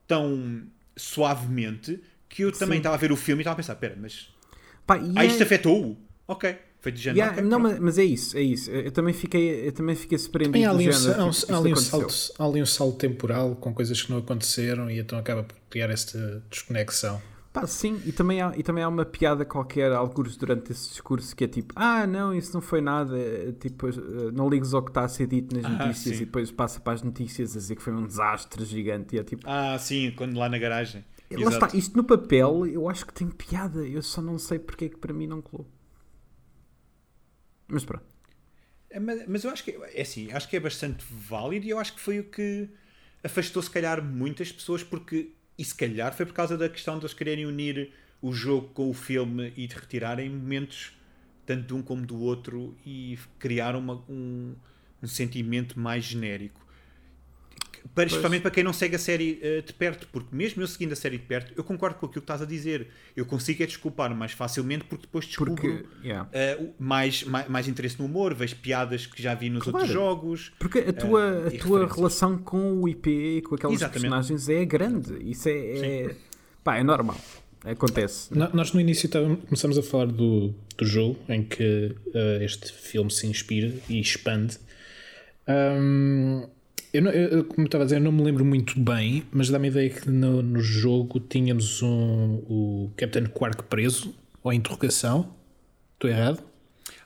[0.07, 0.63] tão
[0.95, 4.29] suavemente que eu também estava a ver o filme e estava a pensar: pera, mas
[4.85, 5.97] Pá, e ah, é- isto afetou-o?
[6.27, 6.57] Ok.
[6.81, 7.19] Foi de género.
[7.19, 7.81] Yeah, ok, não, pronto.
[7.81, 8.69] mas, é isso, é isso.
[8.69, 10.65] Eu também fiquei, eu também fiquei surpreendido.
[10.67, 13.73] Há, ali um, género, há há ali um salto, há ali um salto temporal com
[13.73, 17.21] coisas que não aconteceram e então acaba por criar esta desconexão.
[17.53, 21.35] Pá, sim, e também, há, e também há uma piada qualquer, alguns durante esse discurso,
[21.35, 23.91] que é tipo, ah, não, isso não foi nada, é, tipo, eh,
[24.33, 26.23] não ligues ao que está a ser dito nas Ah, notícias sim.
[26.23, 29.15] e depois passa para as notícias a dizer que foi um desastre gigante.
[29.15, 31.05] E é tipo, Ah, sim, quando lá na garagem.
[31.31, 31.65] lá Exato.
[31.65, 34.89] está, isto no papel eu acho que tem piada, eu só não sei porque é
[34.89, 35.67] que para mim não colou.
[37.67, 38.05] Mas pronto.
[38.89, 41.79] É, Mas, mas eu acho que é assim, acho que é bastante válido e eu
[41.79, 42.69] acho que foi o que
[43.23, 45.31] afastou se calhar muitas pessoas porque
[45.63, 47.89] e se calhar foi por causa da questão de eles quererem unir
[48.21, 50.91] o jogo com o filme e de retirarem momentos
[51.45, 54.55] tanto de um como do outro e criar uma- um,
[55.01, 56.62] um sentimento mais genérico.
[57.93, 60.93] Para, especialmente para quem não segue a série eh, de perto, porque mesmo eu seguindo
[60.93, 62.87] a série de perto, eu concordo com aquilo que estás a dizer.
[63.15, 66.27] Eu consigo é desculpar mais facilmente porque depois descubro Porque, yeah.
[66.59, 69.77] Uh, mais, mais, mais interesse no humor, vejo piadas que já vi nos Claro.
[69.79, 70.51] outros jogos.
[70.57, 71.95] Porque a tua, Eh, a tua referências.
[71.97, 74.01] relação com o IP e com aquelas Exatamente.
[74.01, 75.29] personagens é grande.
[75.29, 76.15] Isso é, é,
[76.63, 77.17] pá, é normal.
[77.65, 78.33] Acontece.
[78.35, 83.11] No- Nós no início começamos a falar do, do jogo em que eh, este filme
[83.11, 84.57] se inspira e expande.
[85.47, 86.47] Ahm,
[86.93, 89.71] Eu, eu- como estava a dizer, eu não me lembro muito bem, mas dá-me a
[89.71, 95.33] ideia que no, no jogo tínhamos um, o Captain Quark preso, ou interrogação.
[95.95, 96.43] Estou errado?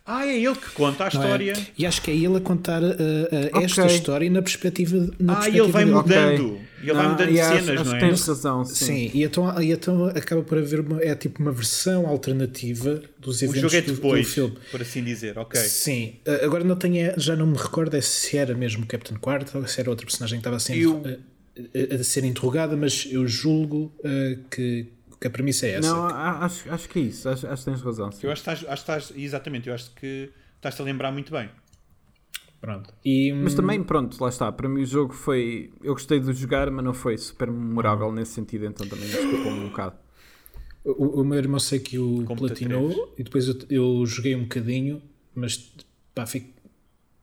[0.07, 1.09] Ah, é ele que conta a é?
[1.09, 1.53] história.
[1.77, 4.97] E acho que é ele a contar uh, uh, esta história na perspectiva.
[5.19, 5.95] Na Ah, e perspectiva ele vai dele.
[6.43, 6.61] mudando.
[6.81, 7.99] Ele vai Ah, mudando e acho- cenas, acho não é?
[7.99, 8.85] tens razão, sim.
[8.85, 13.41] Sim, e então, e então acaba por haver uma, é tipo uma versão alternativa dos
[13.41, 14.57] O eventos jogo é do- do, depois, filme.
[14.71, 15.59] por assim dizer, ok.
[15.59, 19.17] Sim, Uh, agora não tenho, já não me recordo é se era mesmo o Captain
[19.17, 22.23] Quark ou se era outra personagem que estava a ser, Eu- a, a- a ser
[22.23, 24.85] interrogada, mas eu julgo uh, que,
[25.19, 25.89] que a premissa é essa.
[25.93, 27.27] Não, acho, acho que é isso.
[27.29, 28.11] Acho, acho que tens razão.
[28.11, 28.25] sim.
[28.27, 31.31] Eu acho que estás, acho que estás- exatamente, eu acho que estás-te a lembrar muito
[31.31, 31.49] bem.
[32.59, 32.91] Pronto.
[33.05, 34.51] E, Mas também, pronto, lá está.
[34.51, 35.71] Para mim o jogo foi.
[35.83, 39.59] Eu gostei de jogar, mas não foi super memorável nesse sentido, então também me escapou-me
[39.59, 39.95] um bocado.
[40.83, 44.43] O, o meu irmão sei que o Como platinou e depois eu, eu joguei um
[44.43, 45.01] bocadinho,
[45.35, 45.71] mas
[46.15, 46.49] pá, fico-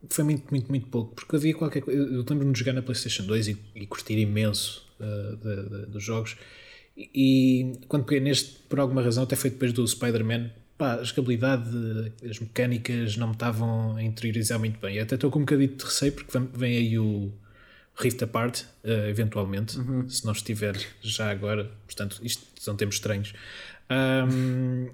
[0.09, 1.14] foi muito, muito, muito pouco.
[1.14, 1.98] Porque havia qualquer coisa.
[2.00, 5.87] Eu eu lembro-me de jogar na PlayStation 2 e, e curtir imenso uh, de- de-
[5.87, 6.37] dos jogos.
[6.96, 11.68] E, quando peguei neste, por alguma razão, até foi depois do Spider-Man, pá, a jogabilidade,
[12.28, 14.96] as mecânicas não me estavam a interiorizar muito bem.
[14.96, 17.33] Eu até estou com um bocadinho de receio porque vem, aí o
[17.96, 19.76] Rift Apart, uh, eventualmente,
[20.09, 21.70] se não estiver já agora.
[21.87, 23.33] Portanto, isto são tempos estranhos.
[23.90, 24.90] Um,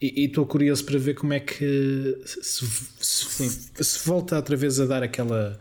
[0.00, 2.64] e estou curioso para ver como é que se,
[3.00, 5.60] se, se volta outra vez a dar aquela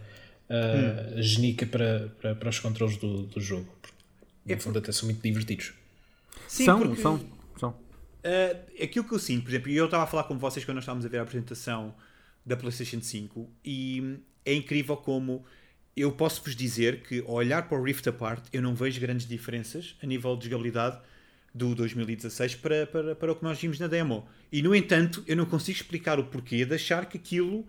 [0.49, 3.67] uh, genica para, para, para os controles do, do jogo.
[3.82, 5.73] Porque, no fundo, até são muito divertidos.
[6.50, 7.26] Sim, são, porque- são,
[7.58, 7.70] são.
[7.70, 10.76] Uh, aquilo que eu sinto, por exemplo, e eu estava a falar com vocês quando
[10.76, 11.96] nós estávamos a ver a apresentação
[12.44, 15.46] da PlayStation 5 e é incrível como
[15.96, 19.28] eu posso vos dizer que ao olhar para o Rift Apart eu não vejo grandes
[19.28, 21.00] diferenças a nível de jogabilidade
[21.54, 24.28] do 2016 para, para, para o que nós vimos na demo.
[24.52, 27.68] E no entanto, eu não consigo explicar o porquê de achar que aquilo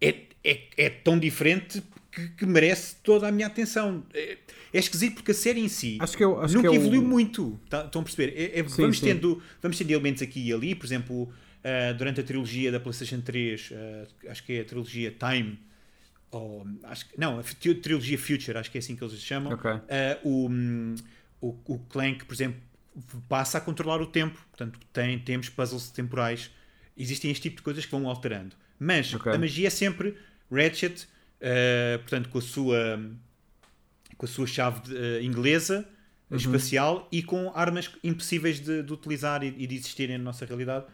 [0.00, 4.04] é, é, é tão diferente que, que merece toda a minha atenção.
[4.14, 4.38] É,
[4.72, 7.02] é esquisito porque a série em si Acho que eu- acho nunca que é evoluiu
[7.02, 7.60] muito.
[7.68, 8.32] Tá- estão a perceber?
[8.36, 9.04] É- é- Sim, vamos, sim.
[9.06, 11.32] Tendo, vamos tendo elementos aqui e ali, por exemplo,
[11.64, 15.58] ah, durante a trilogia da PlayStation 3, ah, acho que é a trilogia Time,
[16.30, 17.42] ou, acho, que- não, a
[17.82, 19.52] trilogia Future, acho que é assim que eles se chamam.
[19.52, 19.70] Ok.
[19.70, 20.94] Ah, o, hum,
[21.40, 22.60] o, o Clank, por exemplo,
[23.28, 26.50] passa a controlar o tempo, portanto, tem, temos puzzles temporais.
[26.96, 28.54] Existem este tipo de coisas que vão alterando.
[28.78, 29.32] Mas Ok.
[29.32, 30.14] a magia é sempre
[30.50, 31.06] Ratchet,
[31.42, 33.00] ah, portanto, com a sua
[34.20, 35.88] com a sua chave de- eh, inglesa,
[36.30, 36.36] Uhum.
[36.36, 40.84] espacial e com armas impossíveis de, de utilizar e, e de existirem na nossa realidade.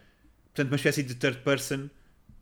[0.46, 1.90] Portanto, uma espécie de third person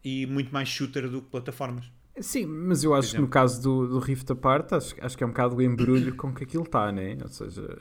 [0.04, 1.90] e muito mais shooter do que plataformas.
[2.20, 5.26] Sim, mas eu acho que no caso do, do Rift Apart, acho, acho que é
[5.26, 7.16] um bocado o embrulho com que aquilo está, né?
[7.20, 7.78] Ou seja,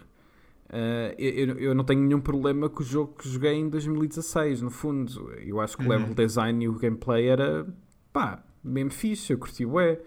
[0.70, 4.72] eh, eu, eu- não tenho nenhum problema com o jogo que joguei em 2016, no
[4.72, 5.32] fundo.
[5.46, 7.68] Eu acho que o level design e o gameplay era,
[8.12, 10.00] pá, mesmo fixe, eu curti o é.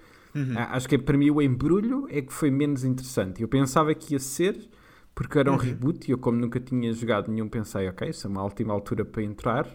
[0.70, 3.42] Acho que para mim o embrulho é que foi menos interessante.
[3.42, 4.68] Eu pensava que ia ser,
[5.14, 8.31] porque era um reboot e eu, como nunca tinha jogado nenhum, pensei, ok, isso é
[8.31, 9.66] uma ótima altura para entrar.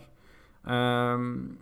[0.64, 1.56] Ahm,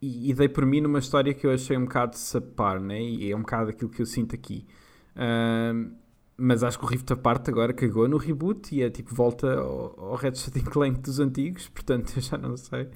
[0.00, 3.00] e, e dei por mim numa história que eu achei um bocado sapar, né?
[3.00, 4.66] e é um bocado aquilo que eu sinto aqui.
[5.16, 5.92] Ahm,
[6.36, 9.98] mas acho que o Rift Apart agora cagou no reboot e é tipo volta ao,
[9.98, 12.88] ao Ratchet Clank dos antigos, portanto eu já não sei.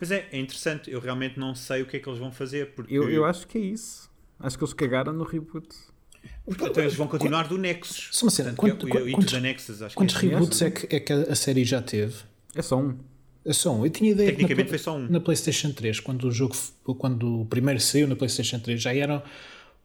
[0.00, 2.74] Mas é, é interessante, eu realmente não sei o que é que eles vão fazer,
[2.74, 4.10] porque Eu, eu acho que é isso.
[4.38, 5.66] Acho que eles cagaram no reboot.
[6.46, 8.08] então, eles vão continuar do Nexus.
[8.12, 10.28] Só uma cena, Portanto, é quantos- Into the Nexus, acho Quantos que é.
[10.30, 12.14] reboots é que, é que a série já teve?
[12.54, 12.96] É só um.
[13.44, 13.84] É só um.
[13.86, 15.08] Eu tinha ideia que na, foi só um.
[15.08, 16.54] na PlayStation 3, quando o jogo,
[16.98, 19.22] quando o primeiro saiu na PlayStation 3, já era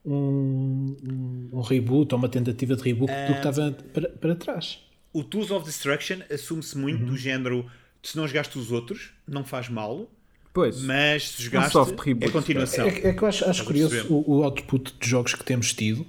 [0.04, 4.80] um, um- um reboot ou uma tentativa de reboot do que estava para, para trás.
[5.14, 7.10] O Tools of Destruction assume-se muito Uhum.
[7.10, 7.70] do género
[8.02, 10.10] se não jogaste os outros, não faz mal,
[10.54, 10.82] Pois.
[10.82, 12.86] mas se jogaste é continuação.
[12.88, 15.74] É, é que eu acho, acho a curioso o, o output de jogos que temos
[15.74, 16.06] tido,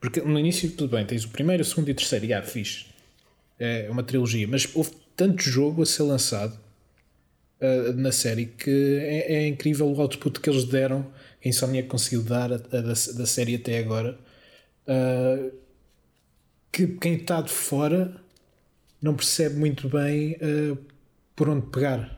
[0.00, 2.42] porque no início, tudo bem, tens o primeiro, o segundo e o terceiro, e ah,
[2.42, 2.86] fixe.
[3.58, 6.58] É uma trilogia, mas houve tanto jogo a ser lançado
[7.60, 11.02] ah, na série que é, é incrível o output que eles deram,
[11.40, 14.18] que a Insomniac conseguiu dar a- a da, da série até agora.
[14.86, 15.50] ah,
[16.70, 18.14] que quem está de fora
[19.00, 20.76] não percebe muito bem ah,
[21.34, 22.17] por onde pegar.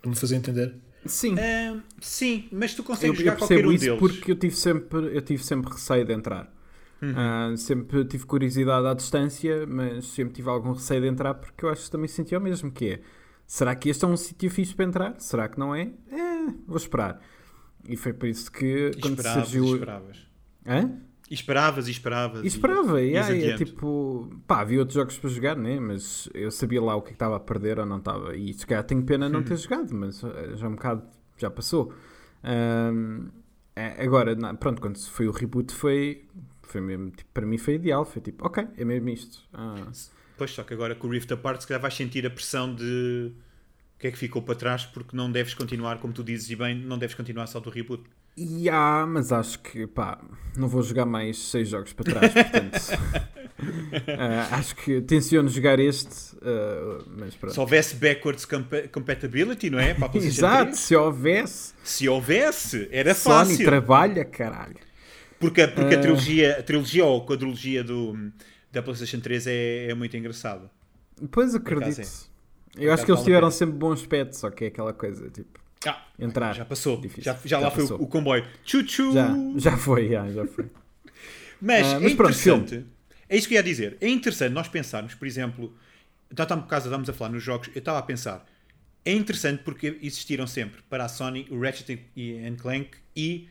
[0.00, 0.74] Estou-me a fazer entender?
[1.06, 1.34] Sim.
[1.38, 3.98] Ah, sim, mas tu Eu, consegues eu jogar qualquer percebo um isso deles.
[3.98, 6.52] porque eu tive sempre, eu tive sempre receio de entrar.
[7.02, 11.70] Ah, sempre tive curiosidade à distância, mas sempre tive algum receio de entrar porque eu
[11.70, 13.00] acho que também senti o mesmo, que é
[13.46, 15.14] será que este é um sítio fixe para entrar?
[15.18, 15.90] Será que não é?
[16.10, 17.20] É, vou esperar.
[17.88, 19.64] E foi por isso que quando esperavas, surgiu.
[19.74, 20.26] esperavas.
[20.66, 21.00] Hã?
[21.30, 22.42] E esperavas, e esperavas.
[22.42, 25.78] E esperava, e, e, ah, é tipo, pá, havia outros jogos para jogar, né?
[25.78, 28.36] Mas eu sabia lá o que é estava a perder ou não estava.
[28.36, 31.04] E se calhar tenho pena não ter jogado, mas eh, já um bocado
[31.38, 31.94] já passou.
[32.42, 33.28] Ahm,
[33.76, 36.26] É, agora, pronto, quando foi o reboot foi,
[36.62, 39.48] foi mesmo, tipo, para mim foi ideal, foi tipo, ok, é mesmo isto.
[39.54, 39.88] Ah,
[40.36, 43.32] Pois, só que agora com o Rift Apart, se calhar vais sentir a pressão de
[43.96, 46.56] o que é que ficou para trás, porque não deves continuar, como tu dizes e
[46.56, 48.02] bem, não deves continuar só do reboot.
[48.44, 50.18] E há, mas acho que, pá,
[50.56, 52.80] não vou jogar mais seis jogos para trás, portanto...
[54.18, 57.52] ah, acho que tenciono jogar este, ah, mas pronto.
[57.52, 59.94] Se houvesse backwards compa- compatibility, não é?
[60.14, 63.64] Exato, 3, se houvesse, se houvesse, era Sony fácil.
[63.66, 64.76] trabalha, caralho.
[65.38, 66.00] Porque, porque a, Ah.
[66.00, 68.30] trilogia, a trilogia ou a quadrilogia do,
[68.72, 70.70] da PlayStation 3 é, é muito engraçada.
[71.30, 72.00] Pois acredito.
[72.78, 76.06] Eu acho que eles tiveram sempre bons pets, só que é aquela coisa, tipo, Ah,
[76.18, 76.54] entrar.
[76.54, 77.00] já passou.
[77.00, 77.22] Difícil.
[77.24, 77.98] Já, já Já lá foi passou.
[77.98, 78.46] o, o comboio.
[78.64, 79.12] Tchu-tchu!
[79.12, 80.66] Já, já foi, já, já foi.
[81.60, 82.86] Mas, é mas pronto, interessante.
[83.28, 83.96] É isso que eu ia dizer.
[84.00, 85.76] É interessante nós pensarmos, por exemplo,
[86.36, 88.46] já está por causa, estamos a falar nos jogos, eu estava a pensar.
[89.04, 92.00] É interessante porque existiram sempre para a Sony o Ratchet
[92.46, 93.48] and Clank e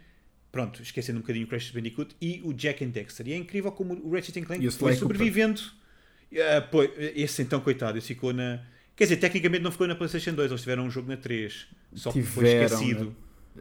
[0.51, 3.27] pronto, esquecendo um bocadinho o Crash Bandicoot e o Jack and Dexter.
[3.27, 5.61] E é incrível como o Ratchet and Clank foi sobrevivendo.
[6.33, 8.61] Ah, pois, esse então, coitado, esse ficou na.
[8.99, 11.67] Quer dizer, tecnicamente não ficou na PlayStation 2, eles tiveram um jogo na 3.
[11.95, 13.05] Só que foi Tiveram, esquecido.
[13.05, 13.11] né?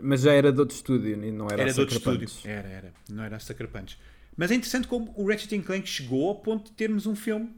[0.02, 2.28] Mas já era de outro estúdio, não era, Era de outro estúdio.
[2.44, 2.92] Era, era.
[3.08, 3.96] Não era a Sucker Punch.
[4.36, 7.50] Mas é interessante como o Ratchet Clank chegou ao ponto de termos um filme.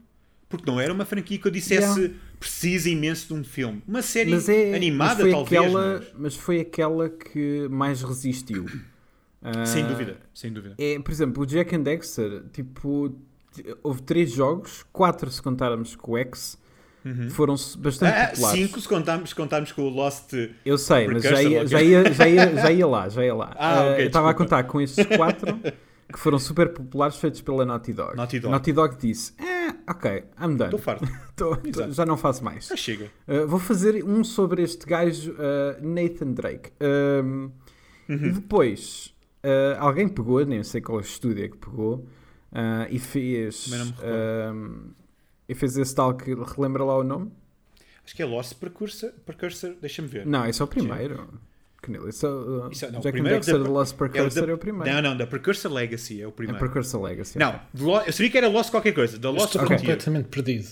[0.47, 2.15] Porque não era uma franquia que eu dissesse Yeah.
[2.39, 3.81] precisa imenso de um filme.
[3.87, 5.61] Uma série é, animada, mas talvez.
[5.61, 8.65] aquela, mas- mas foi aquela que mais resistiu.
[9.41, 10.75] Ah, Sem dúvida, sem dúvida.
[10.77, 13.15] É, por exemplo, o Jack and Dexter, tipo,
[13.81, 16.57] houve três jogos, quatro se contarmos com o X,
[17.31, 18.59] foram s- bastante Ah, populares.
[18.59, 20.33] cinco se contarmos, se contarmos com o Lost.
[20.65, 23.55] Eu sei, mas já ia, já, ia, já, ia, já ia lá, já ia lá.
[23.57, 25.59] Ah, Ah, ok, eu estava a contar com estes quatro
[26.11, 28.15] que foram super populares, feitos pela Naughty Dog.
[28.17, 28.97] Naughty Dog.
[28.99, 30.65] disse: eh, ok, I'm done.
[30.65, 31.07] Estou farto.
[31.35, 31.57] Tô-
[31.91, 32.67] já não faço mais.
[32.67, 33.05] Já chega.
[33.27, 36.71] Uh, vou fazer um sobre este gajo, uh, Nathan Drake.
[36.81, 37.49] Um,
[38.09, 38.25] Uhum.
[38.25, 39.13] E depois,
[39.45, 42.05] uh, alguém pegou, nem sei qual estúdio é que pegou,
[42.51, 43.69] uh, e fez.
[44.53, 44.91] Um,
[45.51, 47.31] e fez esse tal que relembra lá o nome?
[48.05, 49.11] Acho que é Lost Precursor.
[49.25, 50.25] Precursor deixa-me ver.
[50.25, 51.27] Não, esse é o primeiro.
[51.81, 53.63] Canelo, esse é, o- Isso é- não, o Jack and primeiro é o Dexter da-
[53.65, 54.93] The Lost Precursor é, da- o primeiro.
[54.95, 56.59] Não, não, da Precursor Legacy é o É primeiro.
[56.59, 57.37] Precursor Legacy.
[57.39, 57.59] Não,
[58.05, 59.17] eu sabia que era Lost qualquer coisa.
[59.17, 59.79] Da Lost Estou Frontier.
[59.79, 60.67] completamente perdido.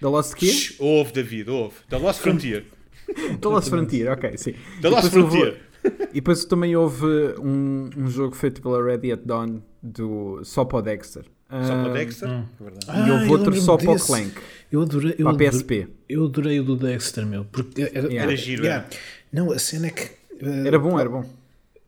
[0.00, 0.38] The Lost?
[0.44, 1.76] Shhh, Houve, David, houve.
[1.88, 2.64] Da Lost Frontier.
[3.40, 4.54] The Lost Frontier, ok, sim.
[4.80, 5.62] Da Lost Frontier.
[6.10, 7.06] E depois também houve
[7.40, 11.24] um, um jogo feito pela Ready at Dawn do só para o Dexter.
[11.50, 12.28] Só para Ah, Dexter.
[12.28, 12.44] hum.
[12.60, 12.86] É verdade.
[12.86, 13.98] E Ah, houve eu outro só para o.
[13.98, 14.32] Clank,
[14.70, 15.88] Eu adorei, eu para a PSP.
[16.08, 17.44] eu adorei o do Dexter, meu.
[17.46, 18.22] Porque era, Yeah.
[18.22, 18.86] Era giro, yeah.
[18.86, 18.96] era.
[19.32, 20.02] Não, a cena é que.
[20.40, 21.24] eh, Era bom, era bom.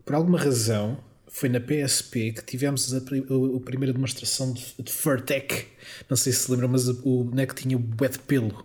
[0.04, 2.98] Por alguma razão, foi na PSP que tivemos a,
[3.32, 5.66] o- a primeira demonstração de, de Furtech.
[6.08, 8.64] Não sei se se lembram, mas o boneco tinha bué de pelo.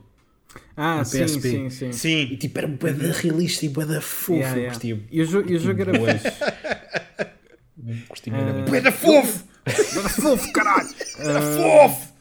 [0.77, 1.41] Ah, sim, PSP.
[1.41, 1.89] sim, sim.
[1.89, 2.35] E Sim.
[2.37, 4.33] tipo, era bué de realista e bué de fofo.
[4.33, 5.03] Yeah, yeah.
[5.11, 6.17] E o jogo, e o era bué.
[6.17, 6.37] fixe.
[8.09, 8.73] gostei muito.
[8.73, 9.43] Era fofo!
[9.65, 10.89] Era fofo, caralho!
[11.19, 12.13] Era fofo!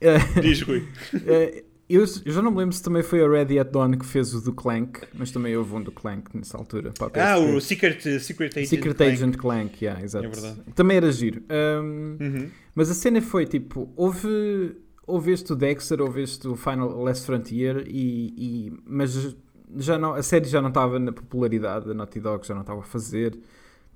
[0.40, 0.88] Diz, Rui.
[1.26, 4.06] Eh, eu, eu já não me lembro se também foi a Ready at Dawn que
[4.06, 6.92] fez o do Clank, mas também houve um do Clank nessa altura.
[7.14, 8.68] Ah, o Secret, Secret Agent.
[8.68, 9.12] Secret Clank.
[9.12, 10.24] Agent Clank, yeah, exato.
[10.26, 10.60] É verdade.
[10.74, 11.42] Também era giro.
[11.50, 12.48] Um, Uhum.
[12.74, 17.26] Mas a cena foi tipo: houve, houve este o Dexter, houve este o Final Last
[17.26, 18.34] Frontier, e,
[18.68, 19.36] e- mas
[19.76, 22.80] já não, a série já não estava na popularidade, a Naughty Dog já não estava
[22.80, 23.38] a fazer,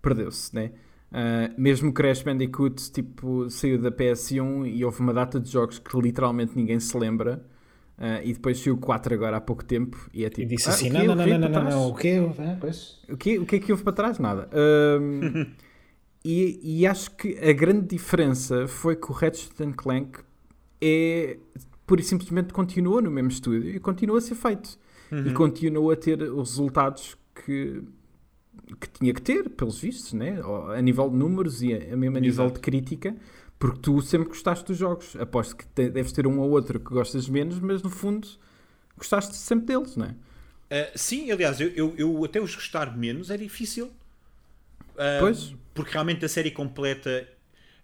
[0.02, 0.72] perdeu-se, né?
[1.12, 5.78] Ah, mesmo o Crash Bandicoot tipo, saiu da PS1 e houve uma data de jogos
[5.78, 7.44] que literalmente ninguém se lembra.
[7.98, 10.68] ah, e depois saiu o 4 agora há pouco tempo e é tipo E disse
[10.68, 12.16] "Ah, assim: não, não, não, não, não, não, trás?" não, o quê?
[12.60, 12.98] Pois.
[13.08, 14.18] O que, o que é que houve para trás?
[14.18, 14.48] Nada.
[14.52, 15.46] Ahm,
[16.24, 20.18] e, e acho que a grande diferença foi que o Ratchet and Clank
[20.82, 21.38] é
[21.86, 24.76] pura e simplesmente continua no mesmo estúdio e continua a ser feito.
[25.12, 25.26] Uhum.
[25.28, 27.80] E continua a ter os resultados que,
[28.80, 30.38] que tinha que ter, pelos vistos, né?
[30.76, 32.54] A nível de números e a, mesmo a nível Exato.
[32.54, 33.16] de crítica,
[33.58, 35.14] porque tu sempre gostaste dos jogos.
[35.16, 38.26] Aposto que te- deves ter um ou outro que gostas menos, mas no fundo
[38.96, 40.14] gostaste sempre deles, não é?
[40.70, 43.92] Ah, sim, aliás, eu, eu, eu até os gostar menos é difícil.
[44.98, 45.54] Ah, Pois.
[45.74, 47.28] Porque realmente a série completa.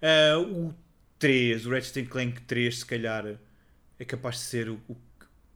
[0.01, 0.75] ah, o
[1.19, 3.39] 3, o Ratchet Clank 3, se calhar,
[3.99, 4.81] é capaz de ser o.
[4.89, 4.97] o-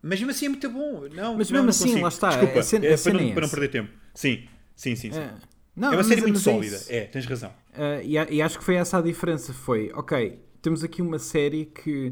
[0.02, 1.08] Mas mesmo assim é muito bom.
[1.12, 2.02] Não, Mas não, mesmo não assim, consigo.
[2.02, 3.92] lá está, Desculpa, cena- é a para, não, é para não perder tempo.
[4.14, 5.10] Sim, sim, sim.
[5.10, 5.18] sim.
[5.18, 5.22] É.
[5.22, 5.34] É,
[5.74, 6.76] Não, uma mas- série muito mas é sólida.
[6.76, 6.92] isso.
[6.92, 7.50] É, tens razão.
[7.74, 9.52] Uh, e, e acho que foi essa a diferença.
[9.52, 12.08] Foi, ok, temos aqui uma série que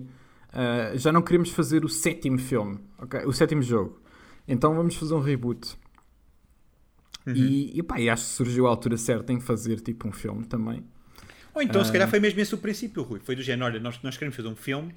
[0.52, 4.02] uh, já não queremos fazer o sétimo filme, ok, o sétimo jogo.
[4.48, 5.76] Então vamos fazer um reboot.
[7.26, 7.34] Uhum.
[7.34, 10.44] E, e, pá, e acho que surgiu a altura certa em fazer tipo um filme
[10.44, 10.84] também.
[11.54, 13.20] Ou então, se calhar, foi mesmo esse o princípio, Rui.
[13.20, 14.92] Foi do género: olha, nós, nós queremos fazer um filme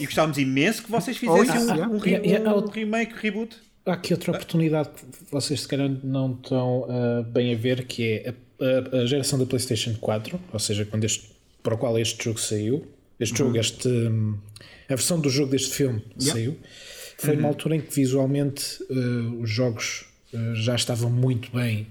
[0.00, 1.92] e gostávamos imenso que vocês Oh, fizessem isso, um, yeah.
[1.94, 2.68] um, re- Yeah, yeah, um oh.
[2.70, 3.56] remake, reboot.
[3.88, 8.02] Há aqui outra oportunidade que vocês se calhar não estão ah, bem a ver, que
[8.04, 8.34] é
[8.92, 11.30] a, a geração da PlayStation 4, ou seja, quando este,
[11.62, 12.86] para o qual este jogo saiu,
[13.18, 13.88] este jogo, este,
[14.88, 16.32] a versão do jogo deste filme Yeah.
[16.32, 16.56] saiu,
[17.18, 21.86] foi uma altura em que visualmente uh, os jogos uh, já estavam muito bem,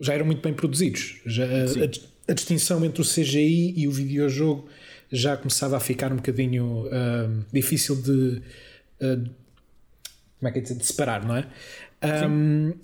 [0.00, 1.20] já eram muito bem produzidos.
[1.24, 4.66] Já, a, a- a distinção entre o CGI e o videojogo
[5.12, 6.86] já começava a ficar um bocadinho
[7.52, 8.42] difícil de,
[9.02, 9.30] uh,
[10.44, 11.46] como é que é dizer, de separar, não é?
[12.28, 12.74] Um,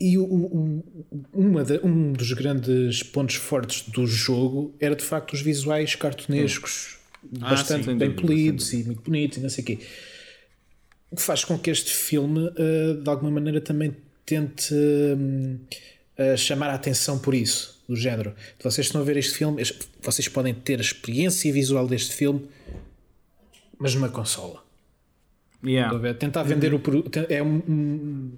[0.00, 0.84] e o- o-
[1.34, 6.96] uma da- um dos grandes pontos fortes do jogo era de facto os visuais cartunescos,
[7.40, 9.78] Ah, bastante sim, sem bem dúvida, polidos e muito bonitos e não sei o quê.
[11.10, 15.58] O que faz com que este filme, eh, de alguma maneira, também tente hum,
[16.16, 18.34] eh, chamar a atenção por isso, do género.
[18.62, 19.60] Vocês estão a ver este filme,
[20.02, 22.46] vocês podem ter a experiência visual deste filme,
[23.78, 24.62] mas numa consola.
[25.64, 26.14] Yeah.
[26.14, 28.32] Tentar vender o produto é um, um-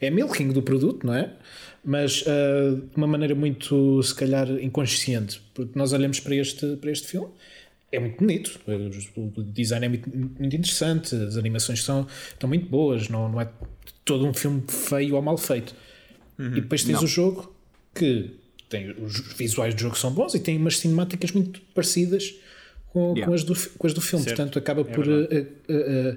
[0.00, 1.32] é milking do produto, não é?
[1.84, 6.90] Mas ah, de uma maneira muito, se calhar, inconsciente, porque nós olhamos para este, para
[6.90, 7.28] este filme,
[7.90, 8.58] é muito bonito,
[9.16, 13.48] o design é muito, muito interessante, as animações são, estão muito boas, não, não é
[14.04, 15.74] todo um filme feio ou mal feito.
[16.38, 17.04] E depois tens Não.
[17.04, 17.54] o jogo
[17.94, 18.32] que
[18.68, 22.34] tem os visuais do jogo são bons e tem umas cinemáticas muito parecidas
[22.94, 23.26] com, Yeah.
[23.26, 24.24] com as, do, com as do filme.
[24.24, 24.36] Certo.
[24.36, 25.04] Portanto, acaba por.
[25.06, 25.28] verdade.
[25.36, 26.16] eh, eh,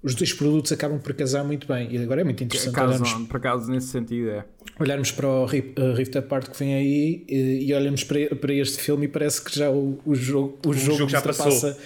[0.00, 1.92] os dois produtos acabam por casar muito bem.
[1.92, 4.44] E agora é muito interessante Caso, olharmos, por acaso, nesse sentido, é.
[4.78, 8.80] olharmos para o Ri- Rift Apart que vem aí eh, e olhamos para, para este
[8.80, 11.76] filme e parece que já o, o jogo, o jogo, jogo já ultrapassa,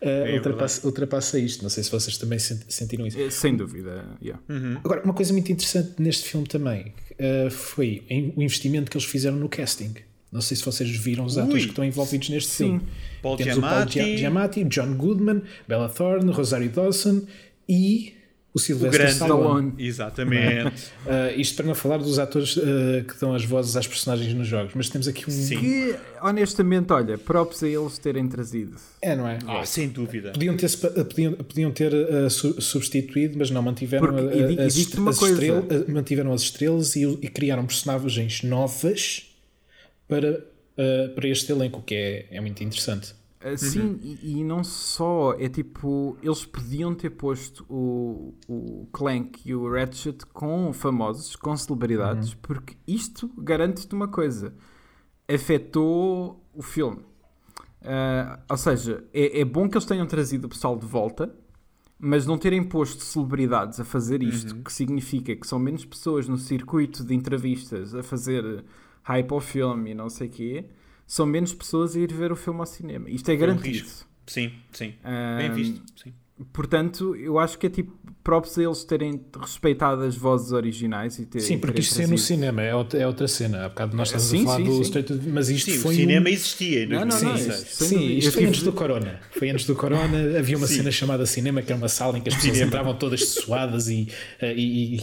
[0.00, 1.62] eh, É ultrapassa, ultrapassa isto.
[1.62, 3.20] Não sei se vocês também sent- sentiram isso.
[3.20, 4.40] É, Sem dúvida, yeah.
[4.82, 8.02] Agora, uma coisa muito interessante neste filme também eh, foi
[8.34, 9.92] o investimento que eles fizeram no casting.
[10.30, 11.42] Não sei se vocês viram os Ui.
[11.42, 12.64] atores que estão envolvidos neste Sim.
[12.64, 12.80] filme.
[13.22, 13.92] Paul Temos o Paul Giamatti.
[14.00, 17.22] Gia- Giamatti, John Goodman, Bella Thorne, Rosario Dawson
[17.68, 18.12] e
[18.54, 19.68] o Sylvester Stallone.
[19.68, 19.72] Stallone.
[19.78, 20.66] Exatamente.
[21.06, 22.62] Uh, isto para não falar dos atores uh,
[23.06, 25.30] que dão as vozes às personagens nos jogos, mas temos aqui um.
[25.32, 25.58] Sim.
[25.60, 28.76] Que, honestamente, olha, props a eles terem trazido.
[29.00, 29.38] É, não é?
[29.46, 30.32] Ah, sem dúvida.
[30.32, 34.74] Podiam ter, podiam, podiam ter uh, su- substituído, mas não mantiveram, Porque a- a- as,
[34.74, 35.34] existe estre- uma as coisa.
[35.34, 39.27] estrelas, mantiveram as estrelas e, e criaram personagens novas
[40.08, 43.14] para, uh, para este elenco, o que é, é muito interessante.
[43.40, 49.54] Assim, e, e não só, é tipo, eles podiam ter posto o, o Clank e
[49.54, 54.52] o Ratchet com famosos, com celebridades, porque isto garante-te uma coisa:
[55.28, 56.98] afetou o filme.
[57.82, 61.32] Ah, ou seja, é, é bom que eles tenham trazido o pessoal de volta,
[61.98, 66.36] mas não terem posto celebridades a fazer isto, que significa que são menos pessoas no
[66.36, 68.64] circuito de entrevistas a fazer
[69.08, 70.64] hype ao filme e não sei o quê,
[71.06, 73.08] são menos pessoas a ir ver o filme ao cinema.
[73.08, 73.68] Isto é um garantido.
[73.68, 74.06] risco.
[74.26, 74.94] Sim, sim.
[75.02, 75.82] Ah, Bem visto.
[75.96, 76.12] Sim.
[76.52, 81.24] Portanto, eu acho que é tipo props a eles terem respeitado as vozes originais e
[81.24, 83.64] terem Sim, porque isto saiu no cinema, é outra, é outra cena.
[83.64, 84.80] Há bocado nós estamos Sim, a falar sim, do sim.
[84.82, 86.32] Straight to- mas isto Sim, foi o cinema um...
[86.32, 87.62] existia Não, não, não, 2016.
[87.62, 89.20] isso- Sem Sim, isto foi antes do Corona.
[89.30, 90.38] Foi antes do Corona.
[90.38, 90.74] Havia uma Sim.
[90.76, 94.08] cena chamada cinema, que era uma sala em que as pessoas entravam todas suadas e,
[94.42, 95.00] eh, e, e,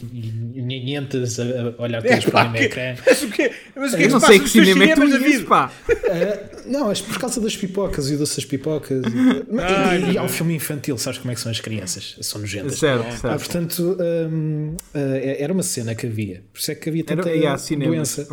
[0.58, 1.44] e nhenhentas a,
[1.80, 2.96] a olhar todas para o mesmo ecrã.
[3.08, 3.52] Mas o quê?
[3.76, 5.46] Mas o que é que não se sei que cinema é que tu vida?
[5.46, 5.72] pá.
[5.90, 9.04] Eh, não, é por causa das pipocas e doces pipocas.
[9.04, 10.32] E, Deus.
[10.32, 12.18] filme infantil, sabes como é que são as crianças?
[12.22, 12.78] São nojentas.
[12.78, 13.40] Certo, Ah, certo.
[13.40, 13.98] portanto,
[14.32, 16.44] hum, eh, era uma cena que havia.
[16.54, 18.28] Por isso é que havia Era, tanta e há cinemas, doença.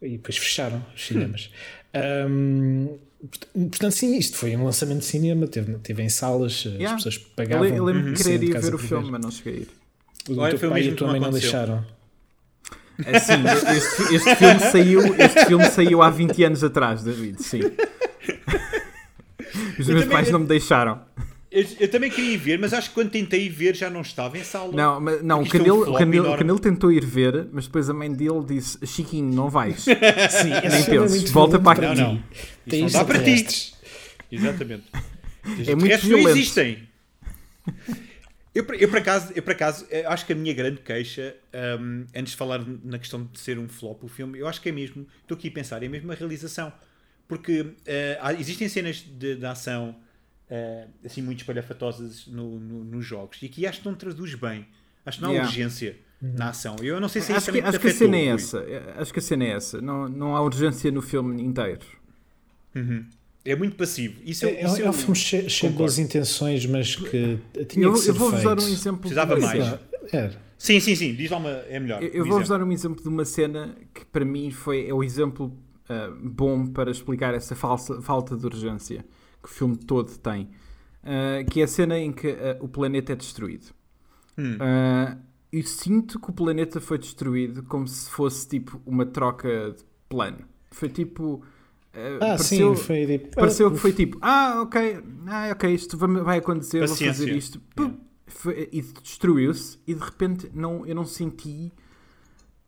[0.00, 1.50] E depois fecharam os cinemas.
[2.28, 6.64] Hum, port- portanto, sim, isto foi um lançamento de cinema, teve, teve em salas, as
[6.66, 6.94] Yeah.
[6.94, 7.66] pessoas Eu, pagavam.
[7.66, 9.68] eu lembro de querer ir ver o filme, mas não cheguei a ir.
[10.28, 11.84] O Olha, teu foi o pai e a tua mãe não deixaram.
[13.06, 13.32] Assim,
[13.76, 17.60] este, este filme saiu, este filme saiu há 20 anos atrás, David, sim.
[19.78, 21.00] Os Eu meus também- pais não me deixaram.
[21.54, 24.00] Eu, eu também queria ir ver, mas acho que quando tentei ir ver já não
[24.00, 24.72] estava em sala.
[24.72, 26.36] Não, mas, não o, Isto é um Canelo, o, flop Canelo.
[26.36, 29.84] Canelo tentou ir ver, mas depois a mãe dele disse: Chiquinho, não vais.
[29.86, 32.00] Sim, Nem é penses, volta para aqui.
[32.00, 32.22] Não, não.
[32.68, 33.72] Tem Isto não dá para ti.
[34.32, 34.84] Exatamente.
[35.66, 36.88] É muito restos não existem.
[38.54, 41.34] Eu, por- eu, por acaso, eu, por acaso, eh, acho que a minha grande queixa,
[41.78, 44.68] hum, antes de falar na questão de ser um flop o filme, eu acho que
[44.68, 46.72] é mesmo, estou aqui a pensar, é mesmo a realização.
[47.28, 49.96] Porque eh, há- existem cenas de, de ação
[50.50, 54.66] eh, assim muito espalhafatosas no, no- nos jogos e aqui acho que não traduz bem.
[55.06, 55.50] Acho que não há Yeah.
[55.50, 56.76] urgência na ação.
[56.82, 58.64] Eu não sei se é isso Acho que, acho que a cena é essa.
[58.96, 59.80] Acho que a cena é essa.
[59.82, 61.84] Não, não há urgência no filme inteiro.
[63.44, 64.20] É muito passivo.
[64.24, 67.38] Isso, É, é, isso é um filme cheio, cheio de boas intenções, mas que
[67.68, 68.54] tinha Eu, que ser eu vou-vos feito.
[68.56, 68.94] dar um exemplo.
[68.96, 69.64] de Precisava uma mais.
[69.64, 69.80] cena.
[70.12, 70.30] É.
[70.56, 71.14] Sim, sim, sim.
[71.14, 71.50] Diz lá uma.
[71.50, 72.02] É melhor.
[72.02, 72.58] Eu, eu vou-vos exemplo.
[72.58, 75.54] dar um exemplo de uma cena que para mim foi, é o exemplo
[75.90, 79.04] ah, bom para explicar essa falsa, falta de urgência
[79.44, 80.48] que o filme todo tem.
[81.02, 83.66] Ah, que é a cena em que ah, o planeta é destruído.
[84.38, 84.56] Hum.
[84.58, 85.18] Ah,
[85.52, 90.38] eu sinto que o planeta foi destruído como se fosse tipo uma troca de plano.
[90.70, 91.42] Foi tipo.
[91.94, 93.36] Uh, ah, pareceu, sim, foi tipo.
[93.36, 97.06] Pareceu que foi tipo, ah, ok, ah, ok, isto vai, vai acontecer, Paciência.
[97.06, 97.60] vou fazer isto.
[97.76, 101.72] Pum, foi- e destruiu-se e de repente não, eu não senti.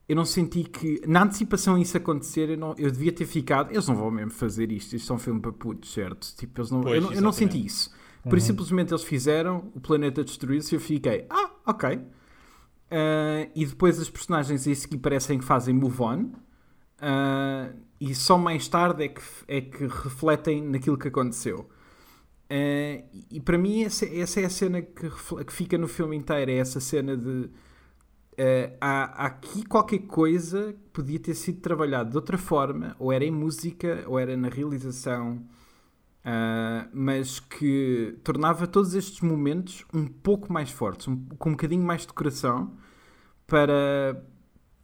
[0.08, 1.00] Eu não senti que.
[1.06, 3.72] Na antecipação isso acontecer, eu, não, eu devia ter ficado.
[3.72, 4.94] Eles não vão mesmo fazer isto.
[4.94, 6.32] Isto é um filme para putos, certo?
[6.36, 7.90] Tipo, eles não, Pois, eu, não, eu não senti isso.
[8.28, 12.00] Por isso, simplesmente eles fizeram, o planeta destruiu-se e eu fiquei, ah, ok.
[12.90, 16.30] Ah, e depois as personagens a seguir parecem que fazem move on.
[17.00, 21.68] Ah, e só mais tarde é que, é que refletem naquilo que aconteceu.
[22.50, 25.10] Ah, e, para mim, essa, essa é a cena que,
[25.44, 27.50] que fica no filme inteiro: é essa cena de.
[28.80, 33.24] Ah, há, aqui qualquer coisa que podia ter sido trabalhado de outra forma, ou era
[33.24, 35.42] em música, ou era na realização,
[36.24, 41.82] ah, mas que tornava todos estes momentos um pouco mais fortes, um- com um bocadinho
[41.84, 42.72] mais de coração
[43.46, 44.22] para,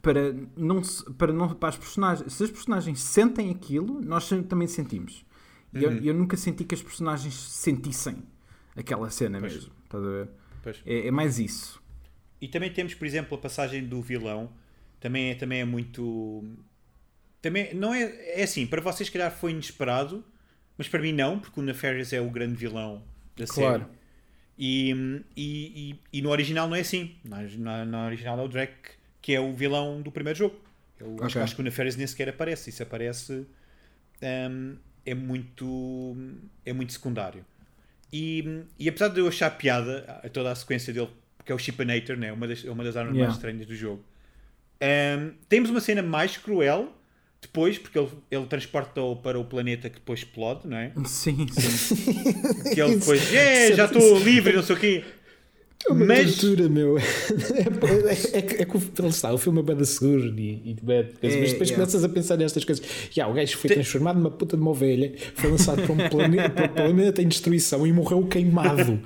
[0.01, 0.81] para, não,
[1.19, 2.33] para, não, para as personagens.
[2.33, 5.25] Se as personagens sentem aquilo, nós também sentimos.
[5.75, 5.97] E eu, Uhum.
[6.03, 8.23] eu nunca senti que as personagens sentissem
[8.77, 9.53] aquela cena Pois.
[9.55, 9.73] mesmo.
[9.85, 10.29] Estás a ver?
[10.63, 10.83] Pois.
[10.87, 11.83] É, é mais isso.
[12.43, 14.51] E também temos, por exemplo, a passagem do vilão.
[15.01, 16.45] Também é, também é muito.
[17.41, 18.03] Também não é.
[18.41, 20.25] É assim, para vocês, se calhar, foi inesperado,
[20.77, 23.03] mas para mim não, porque o Nefarious é o grande vilão
[23.37, 23.81] da Claro.
[23.85, 23.93] série.
[24.59, 24.91] E,
[25.37, 27.17] e, e, e no original não é assim.
[27.25, 28.91] Na, na, na original é o Drake
[29.21, 30.57] que é o vilão do primeiro jogo.
[31.01, 31.43] Eu acho, Ok.
[31.43, 32.71] acho que o Nefarious nem sequer aparece.
[32.71, 33.47] Isso aparece.
[34.51, 34.77] hum,
[35.07, 36.17] é muito.
[36.65, 37.45] É muito secundário.
[38.13, 41.09] E, e apesar de eu achar piada toda a sequência dele,
[41.43, 42.33] porque é o Chipanator, né?
[42.33, 43.27] uma, das, é uma das armas Yeah.
[43.29, 44.03] mais estranhas do jogo,
[44.83, 46.93] hum, temos uma cena mais cruel
[47.41, 50.93] depois, porque ele, ele transporta-o para o planeta que depois explode, não é?
[51.05, 52.23] Sim, sim.
[52.73, 55.05] Que ele depois, é, já estou livre, não sei o quê.
[55.85, 56.97] É uma Mas- tortura, meu.
[57.03, 60.71] É, é, é, que- é que o, lá está, o filme é bada seguro e,
[60.71, 61.75] e de bad coisa, É, mas depois yeah.
[61.75, 62.85] começas a pensar nestas coisas.
[63.17, 66.51] Yeah, o gajo foi transformado numa puta de uma ovelha, foi lançado para um planeta,
[66.51, 69.01] para um planeta em destruição e morreu queimado.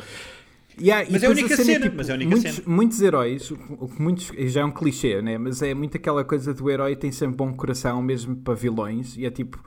[0.79, 2.66] Yeah, Mas é a única cena, mas é a única muitos, cena.
[2.68, 5.39] muitos heróis, o o muitos, já é um clichê, né?
[5.39, 9.24] mas é muito aquela coisa do herói tem sempre bom coração, mesmo para vilões, e
[9.24, 9.59] é tipo,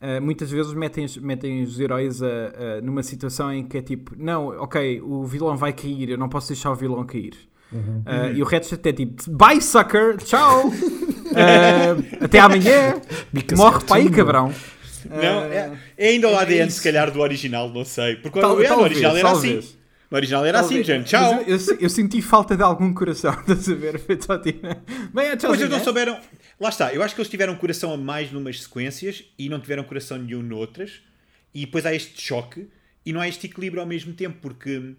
[0.00, 3.82] ah, muitas vezes metem, os- metem os heróis a- a- numa situação em que é
[3.82, 7.34] tipo, não, ok, o vilão vai cair, eu não posso deixar o vilão cair.
[7.72, 8.02] Uhum.
[8.06, 10.70] Ah, E o Ratchet é tipo, bye sucker, tchau,
[11.34, 13.00] Ah, até amanhã,
[13.32, 14.52] Because morre para aí cabrão.
[15.08, 16.78] Não, é, é ainda o é ADN, isso.
[16.78, 18.16] se calhar, do original, não sei.
[18.16, 19.58] Porque Tal- o, é, talvez, original era talvez.
[19.58, 19.75] assim.
[20.10, 20.86] No original era assim, Talvez.
[20.86, 21.06] gente.
[21.08, 21.42] Tchau.
[21.46, 23.98] Eu, eu- eu senti falta de algum coração, estás a ver?
[23.98, 24.60] Foi só tipo,
[25.12, 25.80] bem, é, eles não né?
[25.80, 26.20] souberam.
[26.60, 29.82] Lá está, eu acho que eles tiveram coração a mais numas sequências e não tiveram
[29.84, 31.02] coração nenhum noutras.
[31.52, 32.68] E depois há este choque
[33.04, 34.94] e não há este equilíbrio ao mesmo tempo, porque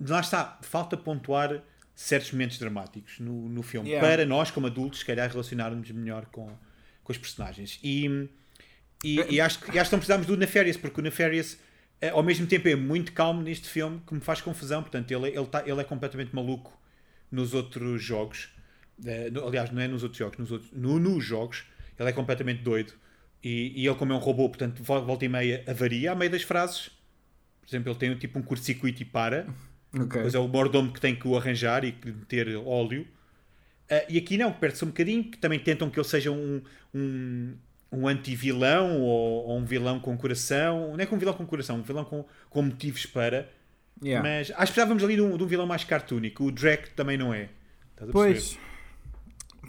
[0.00, 1.62] lá está, falta pontuar
[1.94, 4.08] certos momentos dramáticos no, no filme Yeah.
[4.08, 6.50] para nós, como adultos, se calhar relacionarmos melhor com,
[7.04, 7.78] com os personagens.
[7.84, 8.28] E,
[9.04, 11.56] e, e acho, que- acho que não precisamos do Nefarious, porque o Nefarious,
[12.08, 14.82] ao mesmo tempo, é muito calmo neste filme que me faz confusão.
[14.82, 16.72] Portanto, ele, ele, tá, ele é completamente maluco
[17.30, 18.48] nos outros jogos.
[19.04, 21.64] Eh, no- aliás, não é nos outros jogos, nos, outros, no, nos jogos,
[21.98, 22.92] ele é completamente doido.
[23.42, 26.30] E, e ele, como é um robô, portanto, vol- volta e meia avaria a meio
[26.30, 26.90] das frases.
[27.60, 29.46] Por exemplo, ele tem tipo um curto-circuito e para.
[29.92, 30.06] Ok.
[30.06, 33.08] Depois é o mordomo que tem que o arranjar e que meter óleo.
[33.90, 36.62] Ah, e aqui não, perde-se um bocadinho, que também tentam que ele seja um,
[36.94, 37.56] um,
[37.92, 40.92] um anti-vilão ou, ou um vilão com coração.
[40.92, 43.50] Não é com um vilão com coração, um vilão com, com motivos para.
[44.02, 44.26] Yeah.
[44.26, 46.44] Mas acho que precisávamos ali de um, de um vilão mais cartoonico.
[46.44, 47.50] O Drake também não é.
[47.92, 48.58] Estás a Pois.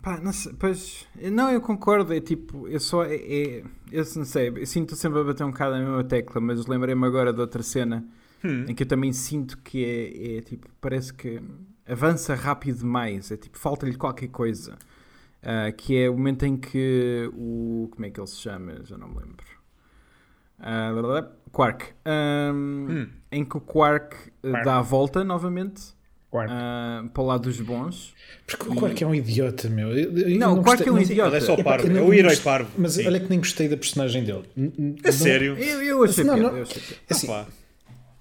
[0.01, 1.05] Pá, não sei, pois.
[1.31, 2.13] Não, eu concordo.
[2.13, 3.03] É tipo, eu só.
[3.03, 6.39] É, é- eu não sei, eu sinto sempre a bater um bocado na mesma tecla,
[6.41, 8.03] mas lembrei-me agora de outra cena
[8.43, 8.65] Hum.
[8.67, 11.39] em que eu também sinto que é, é tipo, parece que
[11.87, 13.31] avança rápido demais.
[13.31, 14.77] É tipo, falta-lhe qualquer coisa.
[15.43, 17.89] Ah, que é o momento em que o.
[17.91, 18.75] Como é que ele se chama?
[18.83, 19.45] Já não me lembro.
[20.59, 21.85] Ah, blá, Quark.
[22.05, 23.07] Ahm, Hum.
[23.31, 24.65] Em que o Quark, eh, Quark.
[24.65, 25.81] dá a volta novamente
[26.33, 28.13] ah, para o lado dos bons.
[28.45, 29.89] Porque o Quark é um idiota, meu.
[29.97, 31.29] Eu- eu Não, o Quark gostei- é um não- idiota.
[31.29, 32.69] Ele é só Epá, parvo, é não o herói parvo.
[32.77, 33.07] Mas Sim.
[33.07, 34.43] olha que nem gostei da personagem dele.
[35.03, 35.57] A não- sério?
[35.57, 36.57] Eu, eu achei Não, piada, não.
[36.57, 37.01] eu achei piada.
[37.09, 37.27] Assim.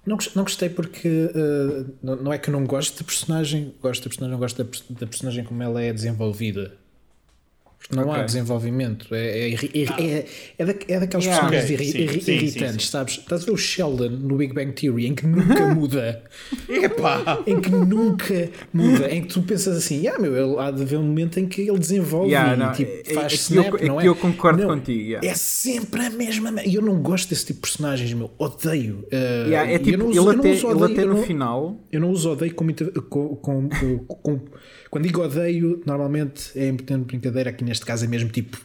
[0.06, 4.02] Não, não gostei porque uh, não, não é que eu não gosto da personagem, gosto
[4.04, 6.78] da personagem, não gosto da, da personagem como ela é desenvolvida.
[7.81, 8.26] Porque não há Ok.
[8.26, 9.12] desenvolvimento.
[9.14, 10.26] É, é, é, é,
[10.59, 11.49] é, da, é daqueles Yeah.
[11.49, 12.91] personagens Ok, irri- sim, irri- sim, sim, irritantes, sim.
[12.93, 13.14] sabes?
[13.18, 16.22] Estás a ver o Sheldon no Big Bang Theory em que nunca muda.
[16.68, 17.43] Epá!
[17.47, 19.11] em que nunca muda.
[19.12, 21.62] Em que tu pensas assim, ah, meu, ele há de haver um momento em que
[21.62, 23.97] ele desenvolve Yeah, e não, tipo, é- é- faz é que snap, eu- é não
[23.99, 24.09] que é?
[24.09, 25.26] eu concordo Não, contigo, yeah.
[25.26, 26.53] É sempre a mesma.
[26.53, 28.31] me- E eu não gosto desse tipo de personagens, meu.
[28.39, 29.07] Odeio.
[29.12, 31.14] Uh, Yeah, é eu tipo, não ele, eu até, uso ele odeio, até eu no
[31.14, 31.81] não- final.
[31.91, 32.85] eu não uso odeio com muita.
[33.03, 33.68] Com, com,
[34.07, 34.41] com-
[34.91, 38.58] quando digo odeio, normalmente é em termos de brincadeira, aqui neste caso é mesmo tipo.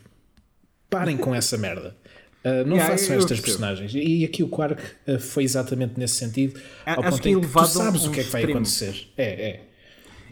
[0.89, 1.95] parem com essa merda.
[2.43, 3.41] Uh, não Yeah, façam estas percebo.
[3.43, 3.91] personagens.
[3.95, 6.59] E aqui o Quark uh, foi exatamente nesse sentido.
[6.85, 8.41] A- ao acho ponto que em que tu sabes um o que é que vai
[8.41, 8.59] extremo.
[8.59, 9.07] acontecer.
[9.17, 9.69] É, é.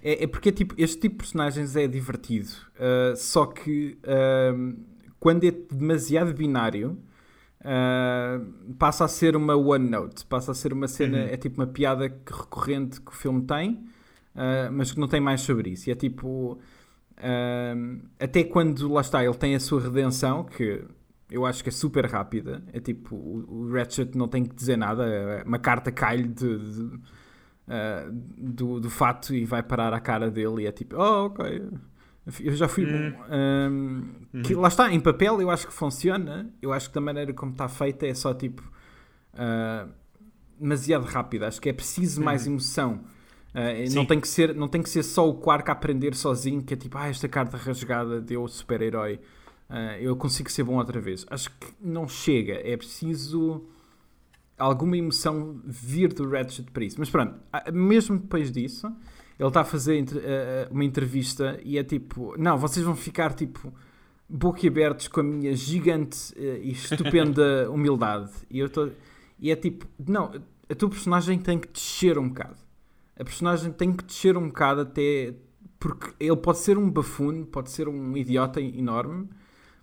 [0.03, 2.49] É, é porque tipo, este tipo de personagens é divertido.
[2.75, 3.97] Uh, só que
[5.19, 6.97] quando é demasiado binário,
[8.77, 12.03] passa a ser uma one note, passa a ser uma cena, é tipo uma piada
[12.25, 13.85] recorrente que o filme tem,
[14.71, 15.89] mas que não tem mais sobre isso.
[15.89, 16.59] E é tipo.
[18.19, 20.83] Até quando lá está, ele tem a sua redenção, que
[21.29, 22.63] eu acho que é super rápida.
[22.73, 26.57] É tipo, o, o Ratchet não tem que dizer nada, é uma carta cai-lhe de-
[26.59, 31.25] de, uh, do, do fato e vai parar à cara dele e é tipo, oh,
[31.27, 31.61] ok,
[32.39, 33.23] eu já fui bom.
[33.71, 37.33] Um, que, lá está, em papel eu acho que funciona, eu acho que da maneira
[37.33, 38.61] como está feita é só tipo
[39.33, 39.89] uh,
[40.59, 43.01] demasiado rápida, acho que é preciso mais emoção.
[43.53, 46.63] Uh, não, tem que ser, não tem que ser só o Quark a aprender sozinho,
[46.63, 49.19] que é tipo, ah, esta carta rasgada deu super-herói,
[49.69, 51.23] uh, eu consigo ser bom outra vez.
[51.29, 53.63] Acho que não chega, é preciso
[54.57, 56.95] alguma emoção vir do Ratchet para isso.
[56.97, 57.35] Mas pronto,
[57.71, 58.87] mesmo depois disso,
[59.39, 63.71] ele está a fazer ah, uma entrevista e é tipo: Não, vocês vão ficar tipo
[64.27, 68.31] boquiabertos com a minha gigante e estupenda humildade.
[68.49, 68.89] E, eu tô,
[69.39, 70.31] e é tipo: Não,
[70.69, 72.62] a tua personagem tem que descer um bocado.
[73.19, 75.35] A personagem tem que descer um bocado até.
[75.79, 79.29] Porque ele pode ser um bafune, pode ser um idiota enorme,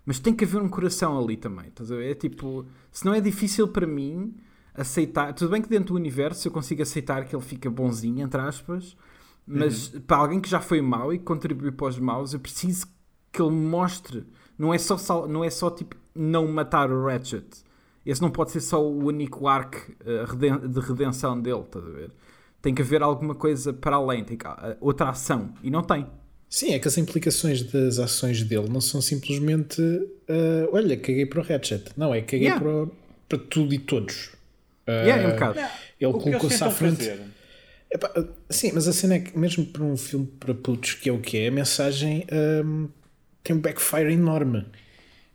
[0.05, 1.67] mas tem que haver um coração ali também.
[1.67, 2.11] Estás a ver?
[2.11, 4.33] É tipo, se não é difícil para mim
[4.73, 8.41] aceitar, tudo bem que dentro do universo eu consigo aceitar que ele fica bonzinho, entre
[8.41, 8.97] aspas,
[9.45, 12.87] mas para alguém que já foi mau e que contribuiu para os maus, eu preciso
[13.31, 14.25] que ele mostre.
[14.57, 17.63] Não é só, sal- não é só tipo não matar o Ratchet.
[18.05, 20.25] Esse não pode ser só o único arco eh,
[20.67, 22.11] de redenção dele, estás a ver?
[22.61, 25.53] Tem que haver alguma coisa para além, tem que, ah, outra ação.
[25.63, 26.05] E não tem.
[26.49, 29.81] Sim, é que as implicações das ações dele não são simplesmente
[30.29, 31.85] ah, olha, caguei para o Ratchet.
[31.97, 32.61] Não, é caguei Yeah.
[32.63, 32.87] para,
[33.29, 34.29] para tudo e todos.
[34.85, 35.59] Ah, Yeah, é um bocado.
[35.99, 36.97] Ele colocou-se à frente.
[36.97, 37.21] fazer.
[37.93, 38.09] Epá,
[38.49, 41.19] sim, mas a cena é que, mesmo para um filme para putos, que é o
[41.19, 42.87] que é, a mensagem ahm,
[43.43, 44.65] tem um backfire enorme.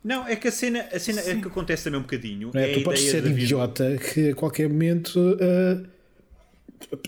[0.03, 2.51] Não, é que a cena, a cena é que acontece também um bocadinho.
[2.55, 2.71] É?
[2.71, 5.87] é tu a podes ideia ser da vida- idiota que a qualquer momento ah,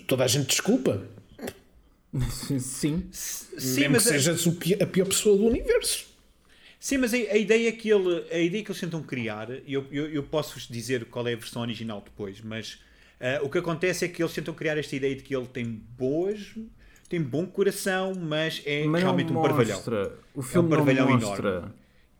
[0.07, 1.03] toda a gente desculpa.
[2.59, 3.07] Sim.
[3.11, 6.07] Sim, mesmo mas que a- sejas o pi- a pior pessoa do universo.
[6.79, 10.07] Sim, mas a, a ideia que ele, a ideia que eles tentam criar, eu, eu,
[10.09, 12.79] eu posso vos dizer qual é a versão original depois, mas
[13.19, 15.65] ah, o que acontece é que eles tentam criar esta ideia de que ele tem
[15.65, 16.55] boas,
[17.09, 19.75] tem bom coração, mas é Mas realmente um parvalhão.
[19.75, 20.17] mostra.
[20.33, 21.49] O filme parvalhão não mostra.
[21.49, 21.73] enorme.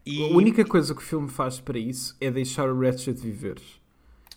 [0.06, 3.58] E- A única coisa que o filme faz para isso é deixar o Ratchet viver.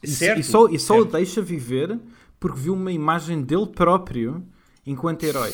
[0.02, 1.12] E, Certo, e só, e só o certo.
[1.16, 1.98] deixa viver
[2.42, 4.44] porque viu uma imagem dele próprio
[4.84, 5.52] enquanto herói.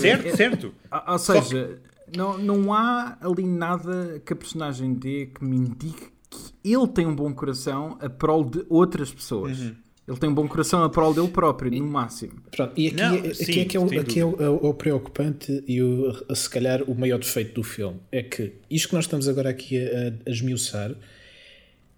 [0.00, 0.74] Certo, É- certo.
[0.90, 1.78] Ou ou seja,
[2.16, 7.06] não, não há ali nada que a personagem dê que me indique que ele tem
[7.06, 9.58] um bom coração a prol de outras pessoas.
[9.60, 9.74] Uhum.
[10.06, 12.32] Ele tem um bom coração a prol dele próprio, no máximo.
[12.50, 14.48] Pronto, e aqui, Não, é- aqui sim, é que é, o, aqui é o, é
[14.50, 18.00] o- é o preocupante e o, se calhar o maior defeito do filme.
[18.12, 20.94] É que isto que nós estamos agora aqui a, a esmiuçar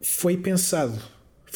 [0.01, 0.99] foi pensado,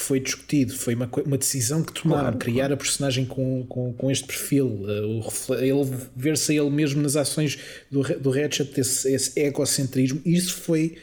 [0.00, 4.10] foi discutido, foi uma, uma decisão que tomaram, Claro, criar a personagem com, com, com
[4.10, 7.58] este perfil, eh, o ele ver-se a ele mesmo nas ações
[7.90, 10.96] do, do Ratchet, esse, esse egocentrismo, isso foi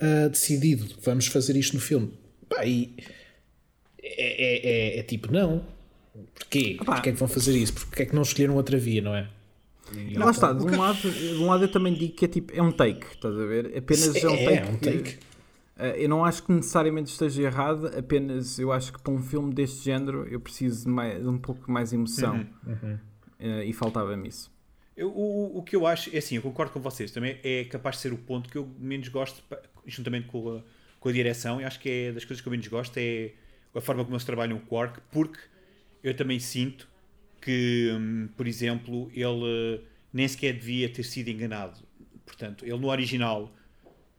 [0.00, 0.86] ah, decidido.
[1.02, 2.10] Vamos fazer isto no filme.
[2.48, 2.94] Pá, e
[4.02, 5.64] é, é, é- é tipo, não.
[6.34, 6.76] Porquê?
[6.80, 6.94] Opá.
[6.94, 7.72] Porquê é que vão fazer isso?
[7.72, 9.28] Porque é que não escolheram outra via, não é?
[10.16, 12.62] Lá está, de um, lado, de um lado eu também digo que é tipo, é
[12.62, 13.76] um take, estás a ver?
[13.76, 14.58] Apenas é, um É, take.
[14.58, 15.10] é um que- take.
[15.10, 15.33] eh,
[15.96, 19.84] eu não acho que necessariamente esteja errado, apenas eu acho que para um filme deste
[19.84, 22.46] género eu preciso de, mais- um pouco mais emoção.
[22.66, 22.98] Uhum.
[23.38, 24.52] Eh, e faltava-me isso.
[24.96, 27.96] Eu- o, o que eu acho, é assim, eu concordo com vocês, também é capaz
[27.96, 29.42] de ser o ponto que eu menos gosto,
[29.86, 30.62] juntamente com a,
[31.00, 33.32] com a direção, eu acho que é das coisas que eu menos gosto é
[33.74, 35.40] a forma como eles trabalham o Quark, porque
[36.02, 36.88] eu também sinto
[37.40, 39.80] que, hum, por exemplo, ele
[40.12, 41.80] nem sequer devia ter sido enganado.
[42.24, 43.52] Portanto, ele no original,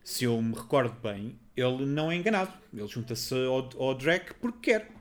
[0.04, 2.52] se eu me recordo bem, ele não é enganado.
[2.74, 4.92] Ele junta-se ao, ao Drake porque quer.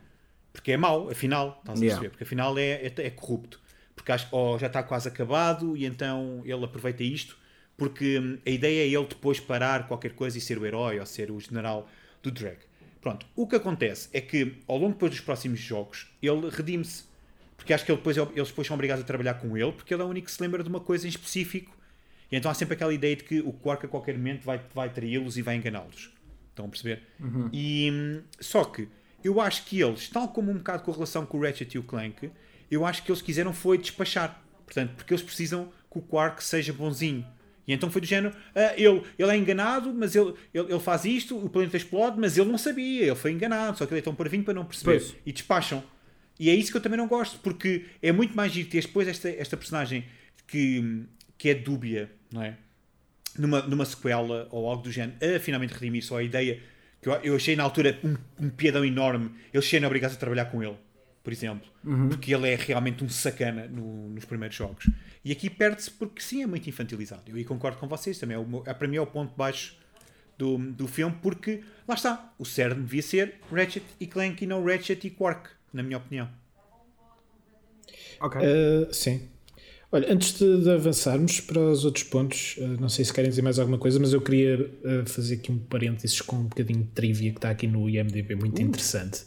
[0.52, 1.58] Porque é mau, afinal.
[1.60, 2.00] Estás a Yeah.
[2.00, 2.10] perceber?
[2.10, 3.60] Porque afinal é, é, é corrupto.
[3.94, 7.36] Porque acho, ou já está quase acabado e então ele aproveita isto.
[7.76, 11.06] Porque hum, a ideia é ele depois parar qualquer coisa e ser o herói ou
[11.06, 11.88] ser o general
[12.22, 12.64] do Drake.
[13.00, 17.04] Pronto, o que acontece é que ao longo depois dos próximos jogos ele redime-se.
[17.56, 20.02] Porque acho que ele depois, eles depois são obrigados a trabalhar com ele porque ele
[20.02, 21.76] é o único que se lembra de uma coisa em específico.
[22.30, 24.88] E então há sempre aquela ideia de que o Quark a qualquer momento vai, vai
[24.88, 26.13] traí-los e vai enganá-los.
[26.54, 27.02] Estão a perceber?
[27.52, 28.88] E, hum, só que
[29.24, 31.78] eu acho que eles, tal como um bocado com a relação com o Ratchet e
[31.78, 32.30] o Clank,
[32.70, 34.40] eu acho que eles quiseram foi despachar.
[34.64, 37.26] Portanto, porque eles precisam que o Quark seja bonzinho.
[37.66, 41.04] E então foi do género, ah, ele, ele é enganado, mas ele, ele, ele faz
[41.04, 44.02] isto, o planeta explode, mas ele não sabia, ele foi enganado, só que ele é
[44.02, 45.00] tão parvinho para não perceber.
[45.00, 45.16] Pois.
[45.24, 45.82] E despacham.
[46.38, 49.08] E é isso que eu também não gosto, porque é muito mais giro ter depois
[49.08, 50.04] esta, esta personagem
[50.46, 51.04] que,
[51.38, 52.58] que é dúbia, não é?
[53.38, 56.60] Numa, numa sequela ou algo do género, a finalmente redimir só a ideia
[57.02, 58.16] que eu, eu achei na altura um,
[58.46, 60.76] um piadão enorme eles serem obrigados a trabalhar com ele,
[61.22, 61.68] por exemplo,
[62.08, 64.88] porque ele é realmente um sacana no- nos primeiros jogos.
[65.24, 67.22] E aqui perde-se porque sim, é muito infantilizado.
[67.26, 68.36] Eu aí concordo com vocês também.
[68.36, 69.76] É o é, para mim é o ponto baixo
[70.38, 74.64] do, do filme, porque lá está, o CERN devia ser Ratchet e Clank e não
[74.64, 76.28] Ratchet e Quark, na minha opinião.
[78.20, 78.40] Ok.
[78.40, 79.28] Uh, sim.
[79.94, 83.42] Olha, antes de, de avançarmos para os outros pontos, uh, não sei se querem dizer
[83.42, 86.88] mais alguma coisa, mas eu queria uh, fazer aqui um parênteses com um bocadinho de
[86.88, 89.20] trivia que está aqui no IMDB, muito interessante.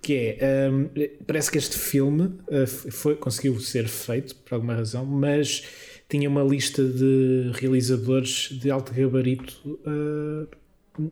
[0.00, 0.90] Que é, um,
[1.24, 5.62] parece que este filme uh, foi, conseguiu ser feito por alguma razão, mas
[6.08, 11.10] tinha uma lista de realizadores de alto gabarito uh,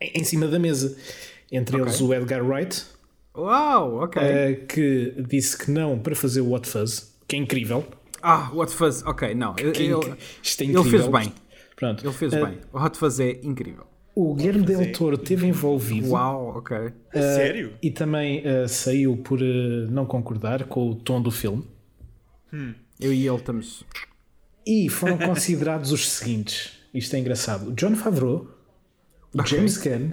[0.00, 0.96] em, cima da mesa.
[1.52, 1.86] Entre Ok.
[1.86, 2.86] eles o Edgar Wright,
[3.36, 4.22] Uau, ok.
[4.22, 7.84] Uh, que disse que não para fazer o What Fuzz, que é incrível.
[8.22, 9.54] Ah, What Fuzz, ok, não.
[9.58, 11.00] Ele, Que é inc- isto é ele incrível.
[11.12, 11.34] fez bem.
[11.76, 12.04] Pronto.
[12.06, 12.58] Ele fez Uh, bem.
[12.72, 13.86] O Hot Fuzz é incrível.
[14.14, 16.76] O Guilherme Fuzz é Del Toro esteve envolvido Uau, ok.
[17.12, 17.72] A sério?
[17.82, 21.64] e também uh, saiu por uh, não concordar com o tom do filme.
[23.00, 23.82] Eu e ele estamos.
[24.64, 26.78] E foram considerados os seguintes.
[26.94, 27.70] Isto é engraçado.
[27.70, 28.46] O John Favreau,
[29.34, 30.12] o James Gunn,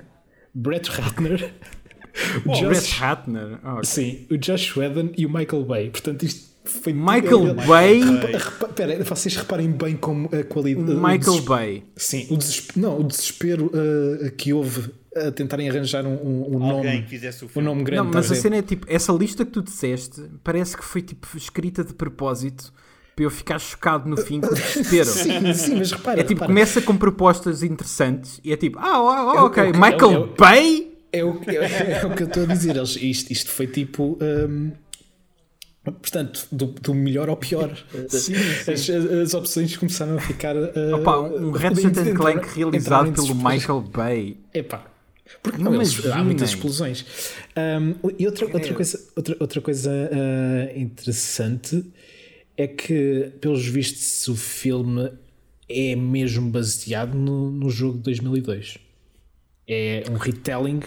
[0.53, 1.53] Brett Ratner,
[2.43, 3.59] o Brett Josh, Ratner.
[3.63, 3.83] Ah, ok.
[3.85, 5.89] sim, o Josh Whedon e o Michael Bay.
[5.91, 8.01] Portanto, isto foi Michael Bay.
[8.35, 10.93] Espera, vocês reparem bem como a qualidade.
[10.93, 11.83] Michael Bay.
[11.95, 16.63] Sim, o desespero, não, o desespero uh, que houve a tentarem arranjar um, um- um
[16.71, 17.67] Alguém nome, fizesse o um filme.
[17.67, 18.03] nome grande.
[18.05, 21.01] Não, mas estás a cena é tipo, essa lista que tu disseste parece que foi
[21.01, 22.71] tipo escrita de propósito
[23.13, 25.03] para eu ficar chocado no fim com o desespero.
[25.11, 29.01] Sim, sim, mas repara, É tipo, repara, começa com propostas interessantes e é tipo, ah,
[29.01, 30.97] oh, oh, ok, é o que- Michael é Bay?
[31.11, 32.77] é, o, é, é o que eu estou a dizer.
[32.77, 34.17] Eles, isto, isto foi tipo.
[34.21, 34.71] um,
[35.83, 37.75] portanto, do, do melhor ao pior.
[38.09, 38.33] Sim,
[38.71, 40.55] As, as opções começaram a ficar.
[40.55, 44.37] Uh, Opa, um Ratchet and Clank realizado pelo Michael Bay.
[44.53, 44.85] Epá.
[45.41, 46.13] Porque Não não, eles- imaginem.
[46.17, 47.05] há muitas explosões.
[47.55, 51.85] Um, e outra, outra coisa, outra, outra coisa uh, interessante
[52.57, 55.09] é que, pelos vistos, o filme
[55.69, 58.77] é mesmo baseado no, no jogo de 2002.
[59.67, 60.81] É um retelling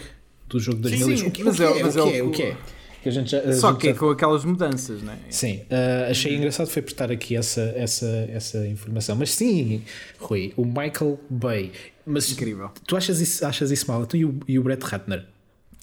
[0.47, 1.19] do jogo de Sim, 2002.
[1.21, 2.31] sim, o que, mas o que é- é, mas o é que é, o- o
[2.31, 2.57] que é?
[3.05, 5.19] Que a gente já- a Só gente que é já- com aquelas mudanças, né?
[5.29, 9.15] Sim, uh, achei engraçado foi prestar aqui essa, essa, essa informação.
[9.15, 9.83] Mas sim,
[10.17, 11.71] Rui, o Michael Bay.
[12.03, 12.71] Mas Incrível.
[12.87, 14.07] Tu achas isso, achas isso mal?
[14.07, 15.23] Tu e o, e o Brett Ratner?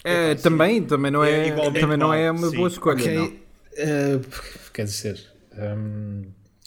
[0.03, 2.57] É, também, também não É é, também não é uma sim.
[2.57, 2.97] boa escolha.
[3.01, 3.27] Ok, não.
[3.29, 4.21] uh,
[4.73, 5.21] quer dizer,
[5.57, 6.23] um,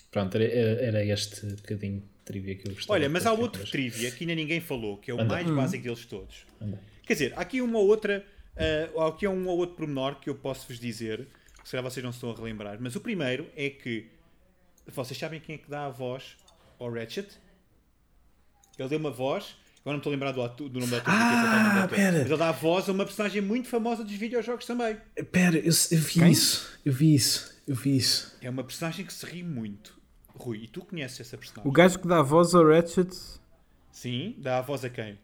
[0.10, 2.98] pronto, era, era este bocadinho de trivia que eu gostava.
[2.98, 5.34] Olha, mas há outro trivia que ainda ninguém falou, que é o Anda.
[5.36, 6.46] mais básico deles todos.
[6.62, 6.80] Anda.
[7.06, 8.24] Quer dizer, há aqui uma ou outra,
[8.58, 11.28] ah, há aqui um ou outro pormenor que eu posso vos dizer,
[11.62, 14.10] que se calhar vocês não se estão a relembrar, mas o primeiro é que
[14.88, 16.36] vocês sabem quem é que dá a voz
[16.80, 17.28] ao Ratchet?
[18.78, 21.14] Ele deu uma voz, agora não estou a lembrar do, do nome do ator.
[21.14, 21.96] é que eu estou a lembrar do ator.
[21.98, 22.18] pera.
[22.20, 24.98] Mas ele dá a voz a uma personagem muito famosa dos videojogos também.
[25.32, 26.32] Pera, eu, eu vi Quem?
[26.32, 28.38] isso, eu vi isso, eu vi isso.
[28.42, 29.96] É uma personagem que se ri muito.
[30.38, 31.70] Rui, e tu conheces essa personagem?
[31.70, 33.10] O gajo que dá a voz ao Ratchet,
[33.92, 35.18] Sim, dá a voz a quem?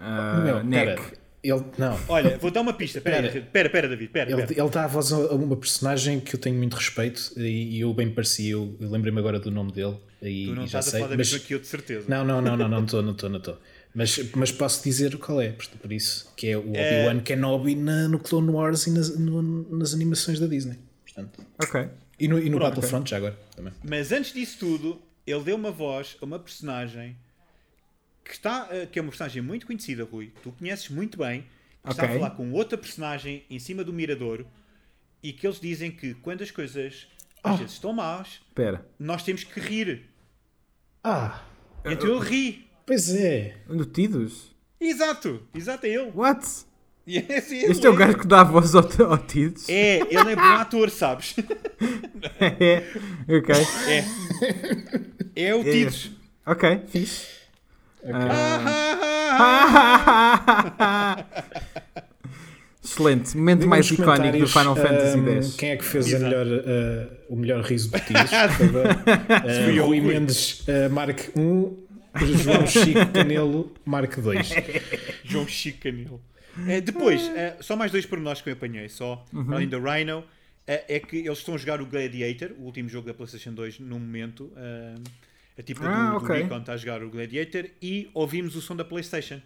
[0.00, 1.00] ah, Meu, Neck.
[1.00, 2.98] pera, ele, não, Olha, vou dar uma pista.
[2.98, 3.44] Espera, Espera.
[3.44, 4.06] espera, espera, David.
[4.06, 4.60] Espera, Ele, espera.
[4.62, 7.92] ele dá a voz a uma personagem que eu tenho muito respeito e, e eu
[7.94, 10.88] bem parecia, eu, eu lembrei-me agora do nome dele e, Tu não e já estás
[10.88, 11.00] a sei.
[11.00, 12.04] falar da mas- mesma que eu, de certeza.
[12.08, 13.58] Não, não, não, não, não estou, não estou, não estou.
[13.94, 18.06] Mas, mas posso dizer qual é, por, por isso, que é o Obi-Wan Kenobi na,
[18.08, 20.76] no Clone Wars e nas, no- nas animações da Disney.
[21.04, 21.88] Portanto, Ok.
[22.20, 23.72] e no, e no Pronto, Battlefront já agora também.
[23.82, 27.16] Mas antes disso tudo, ele deu uma voz a uma personagem
[28.28, 30.30] que, está, eh, que é uma personagem muito conhecida, Rui.
[30.42, 31.44] Tu conheces muito bem.
[31.84, 34.46] Que está a falar com outra personagem em cima do miradouro
[35.22, 37.06] e que eles dizem que quando as coisas
[37.42, 37.56] às Ah.
[37.56, 38.86] vezes estão más, Espera.
[38.98, 40.02] nós temos que rir.
[41.02, 41.42] Ah,
[41.84, 42.68] Então ele ri.
[42.84, 43.56] pois é.
[43.68, 44.54] Notidos?
[44.80, 46.10] Exato, exato, é ele.
[46.14, 46.46] What?
[47.06, 49.66] É assim, Este é o gajo que dá a voz ao, ao Tidos?
[49.68, 51.34] É, ele é bom ator, sabes?
[52.40, 52.84] É.
[53.38, 53.54] ok.
[55.34, 55.46] É.
[55.46, 56.10] É o Tidos.
[56.44, 57.37] Ok, fixe.
[62.82, 63.36] Excelente.
[63.36, 65.56] Momento mais icónico do Final Fantasy X.
[65.56, 67.98] Quem é que fez a melhor, ah, o melhor riso de?
[68.32, 68.48] Ah,
[69.64, 70.00] Fui eu, Rui.
[70.00, 71.76] Mendes, ah, Mark 1,
[72.42, 74.48] João Chico Canelo, Mark 2.
[75.24, 76.20] João Chico Canelo.
[76.66, 79.52] Eh, depois, eh, só mais dois pormenores que eu apanhei, só, Uhum.
[79.52, 80.24] além da Rhino,
[80.66, 83.78] eh, é que eles estão a jogar o Gladiator, o último jogo da PlayStation 2,
[83.78, 84.50] no momento.
[84.56, 84.94] eh,
[85.58, 88.76] a tipo Ah, do, do Recon está a jogar o Gladiator, e ouvimos o som
[88.76, 89.40] da PlayStation.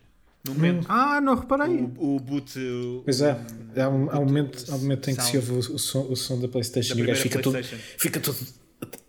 [0.47, 0.87] No momento.
[0.89, 1.89] Ah, não reparei.
[1.99, 2.59] O, o boot.
[2.59, 3.37] o- Pois é,
[3.77, 6.01] há um, há um momento, há um momento em que se ouve o, o som,
[6.11, 7.83] o som da Playstation da e o gajo fica todo, PlayStation.
[7.97, 8.37] fica todo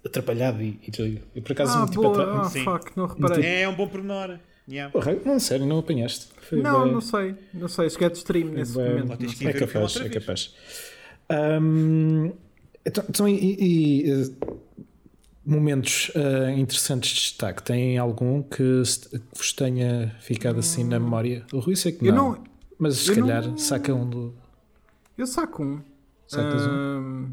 [0.06, 1.20] atrapalhado e, e tudo.
[1.36, 2.22] Eu por acaso Ah, tipo, boa.
[2.22, 2.64] atra- Ah, Sim.
[2.64, 3.45] fuck, não reparei.
[3.64, 4.38] É um bom pormenor.
[4.70, 4.91] Yeah.
[4.93, 6.28] Porra, não, sério, não apanhaste.
[6.47, 7.36] Foi Não, bué- não sei.
[7.54, 7.89] Não sei.
[7.89, 9.20] Cheguei de stream nesse bué- momento.
[9.20, 9.30] Não.
[9.30, 10.54] É filme capaz, é capaz.
[11.30, 12.32] Ahm,
[12.86, 14.34] então, então, e, e,
[15.46, 17.64] momentos ah, interessantes de destaque?
[17.64, 21.46] Tem algum que, que vos tenha ficado assim na memória?
[21.54, 22.44] O Rui sei que Eu não, não-
[22.78, 24.34] mas se calhar não- saca um do.
[25.18, 25.82] Eu saco um.
[26.28, 26.72] Sacas um?
[26.72, 27.32] Ahm,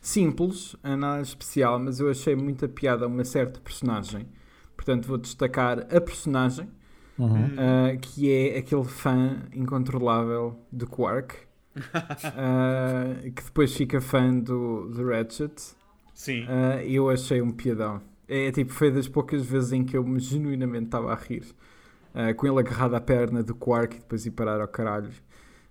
[0.00, 4.26] simples, ah, nada especial, mas eu achei muita piada a uma certa personagem.
[4.76, 6.68] Portanto, vou destacar a personagem,
[7.18, 7.48] Uhum.
[7.56, 11.34] ah, que é aquele fã incontrolável de Quark,
[12.36, 15.54] ah, que depois fica fã do, do Ratchet.
[16.16, 16.46] Sim.
[16.48, 18.00] Ah, eu achei um piadão.
[18.26, 21.44] É tipo, foi das poucas vezes em que eu me genuinamente estava a rir.
[22.14, 25.10] Ah, com ele agarrado à perna do Quark e depois ir parar ao caralho.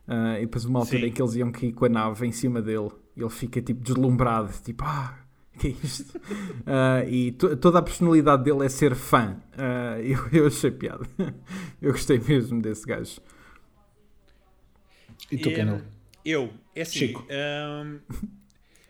[0.08, 1.08] Ah, e depois uma altura Sim.
[1.08, 2.92] em que eles iam cair com a nave em cima dele.
[3.18, 5.18] E ele fica tipo deslumbrado, tipo, ah,
[5.58, 6.22] que é isto?
[6.68, 9.38] Ah, e to- toda a personalidade dele é ser fã.
[10.04, 11.08] Eu, eu achei piada.
[11.82, 13.20] eu gostei mesmo desse gajo.
[15.32, 15.82] E tu, É?
[16.24, 17.00] Eu, é assim.
[17.00, 17.26] Chico.
[17.30, 18.00] hum,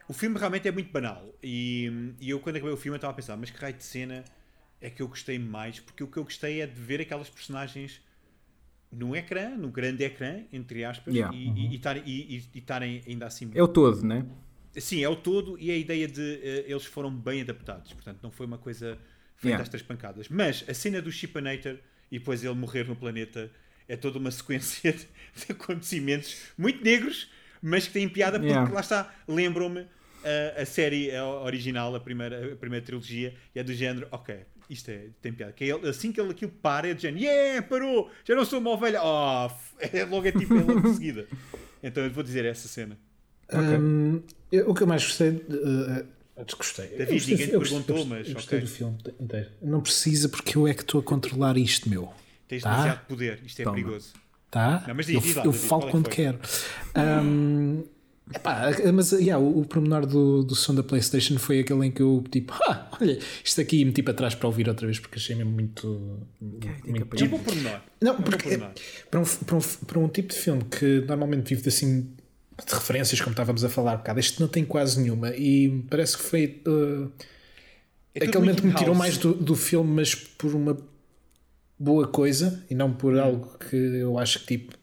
[0.08, 1.34] o filme realmente é muito banal.
[1.44, 4.24] E, e eu, quando acabei o filme, estava a pensar, mas que raio de cena
[4.82, 5.80] é que eu gostei mais?
[5.80, 8.02] Porque o que eu gostei é de ver aquelas personagens
[8.92, 11.36] no ecrã, no grande ecrã, entre aspas, Yeah.
[11.36, 13.52] e- e- e estarem e- e- e estarem ainda assim.
[13.54, 14.26] É o todo, né?
[14.78, 17.94] Sim, é o todo e a ideia de eh, eles foram bem adaptados.
[17.94, 18.98] Portanto, não foi uma coisa
[19.36, 19.64] feita Yeah.
[19.64, 20.30] às três pancadas.
[20.30, 21.78] Mas a cena do Shipanator
[22.12, 23.52] e depois ele morrer no planeta
[23.88, 27.30] é toda uma sequência de, de acontecimentos muito negros,
[27.62, 28.72] mas que têm piada porque Yeah.
[28.74, 29.88] lá está, lembram-me
[30.26, 34.40] eh, a série a original, a primeira, a primeira trilogia, e é do género, ok,
[34.70, 35.54] isto é, tem piada.
[35.54, 38.44] Que é ele- assim que ele aquilo para, é do género, yeah, parou, já não
[38.44, 39.50] sou uma ovelha, oh,
[39.80, 41.28] é logo é tipo, é logo de seguida.
[41.84, 42.98] Então eu vou dizer essa cena.
[43.54, 44.22] Hum,
[44.52, 45.30] eu- o que eu mais gostei.
[45.30, 46.02] uh,
[46.42, 46.88] uh, gostei.
[46.88, 48.68] David, Eu gostei- ninguém te perguntou, gostei- mas eu gostei ok.
[48.70, 49.50] do filme inteiro.
[49.62, 52.12] Não precisa porque eu é que estou a controlar isto, meu.
[52.48, 52.72] Tens Tá.
[52.72, 53.76] demasiado poder, isto é Toma.
[53.76, 54.14] perigoso.
[54.50, 54.84] Tá?
[54.88, 56.14] Não, mas diz, eu diz lá, eu David, falo é quando foi?
[56.16, 56.40] quero.
[56.98, 57.84] Hum,
[58.34, 62.02] epá, mas yeah, o, o pormenor do, do som da PlayStation foi aquele em que
[62.02, 65.18] eu, tipo, ah, olha, isto aqui e meti para trás para ouvir outra vez porque
[65.18, 66.28] achei mesmo muito.
[66.86, 67.82] muito É um bom pormenor.
[68.02, 68.72] Não, É um bom porque pormenor.
[69.12, 72.02] para um, para, um, para um tipo de filme que normalmente vive de, assim
[72.66, 76.18] de referências, como estávamos a falar há bocado, este não tem quase nenhuma e parece
[76.18, 77.12] que foi uh,
[78.14, 80.78] É tudo aquele momento que me muito tirou mais do, do filme, mas por uma
[81.78, 84.74] boa coisa e não por algo que eu acho que tipo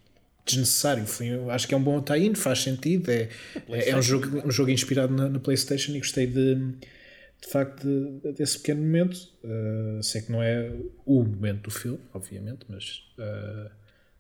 [0.45, 1.07] desnecessário.
[1.07, 3.11] Foi, acho que é um bom tie-in, faz sentido.
[3.11, 3.29] É,
[3.69, 7.87] é, é um, jogo, um jogo inspirado na, na PlayStation e gostei de, de facto
[8.23, 9.17] de- desse pequeno momento.
[9.45, 10.73] Uh, sei que não é
[11.07, 13.71] o momento do filme, obviamente, mas uh,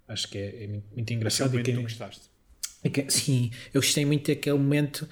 [0.08, 1.48] acho que é, é muito, muito é o engraçado.
[1.48, 2.22] e momento que quem- tu gostaste.
[2.84, 5.08] e que- sim, eu gostei muito daquele momento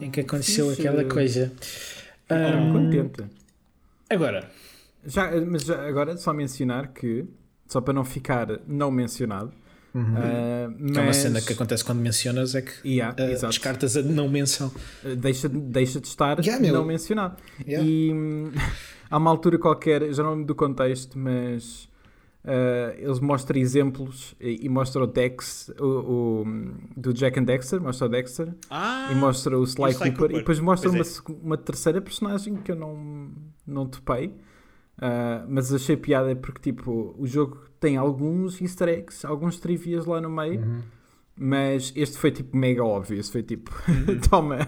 [0.00, 0.80] em que aconteceu fixe.
[0.86, 1.52] aquela coisa.
[2.28, 3.24] Era Um, contente.
[4.08, 4.48] agora,
[5.04, 7.24] Já, mas já agora só mencionar que,
[7.66, 9.52] só para não ficar não mencionado,
[9.94, 13.96] ah, que é uma mas- cena que acontece quando mencionas é que Yeah, uh, descartas
[13.96, 14.72] a não menção.
[15.04, 16.74] Uh, deixa, deixa de estar Yeah, meu.
[16.74, 17.36] não mencionado.
[17.66, 17.86] Yeah.
[17.86, 18.50] E hum,
[19.10, 21.84] há uma altura qualquer, já não lembro do contexto, mas
[22.44, 26.44] uh, eles mostram exemplos e, e mostram o Dex, o, o,
[26.96, 30.12] do Jack and Dexter, mostra o Dexter Ah, e mostra o Sly, o Sly Cooper,
[30.16, 30.36] Cooper.
[30.36, 31.38] e depois mostra Pois uma, é.
[31.44, 33.30] uma terceira personagem que eu não,
[33.66, 34.32] não topei.
[35.02, 40.20] Uh, mas achei piada porque tipo, o jogo tem alguns easter eggs, alguns trivias lá
[40.20, 40.82] no meio, Uhum.
[41.36, 43.18] mas este foi tipo mega óbvio.
[43.18, 44.20] Esse foi tipo, Uhum.
[44.30, 44.58] toma,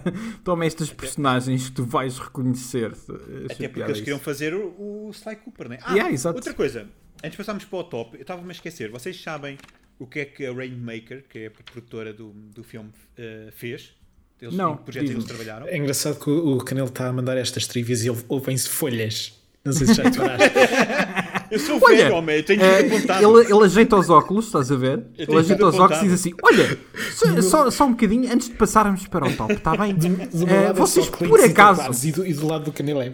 [0.43, 2.91] toma estas personagens que tu vais reconhecer.
[2.93, 4.01] Achei Até porque eles isso.
[4.05, 5.79] queriam fazer o, o Sly Cooper, né?
[5.83, 6.37] Ah, Yeah, exato.
[6.39, 6.89] outra coisa.
[7.23, 8.91] Antes de passarmos para o top, eu estava-me a esquecer.
[8.91, 9.57] Vocês sabem
[10.01, 13.95] o que é que a Rainmaker, que é a produtora do, do filme, eh, fez?
[14.43, 15.67] Eles, Não, projetos eles trabalharam?
[15.69, 19.41] É engraçado que o, o Canelo está a mandar estas trivias e ouvem-se folhas.
[19.65, 20.51] Não sei se já te paraste.
[21.51, 23.39] Eu sou Olha, velho, homem, eu tenho tudo apontado.
[23.41, 25.05] ele, ele ajeita os óculos, estás a ver?
[25.17, 26.79] Ele ajeita os óculos e diz assim: Olha,
[27.13, 29.91] só, só, só um bocadinho antes de passarmos para o top, está bem?
[29.93, 33.07] Eh, lado é vocês só por acaso, E do, e do lado do Canelo é.
[33.07, 33.13] eh,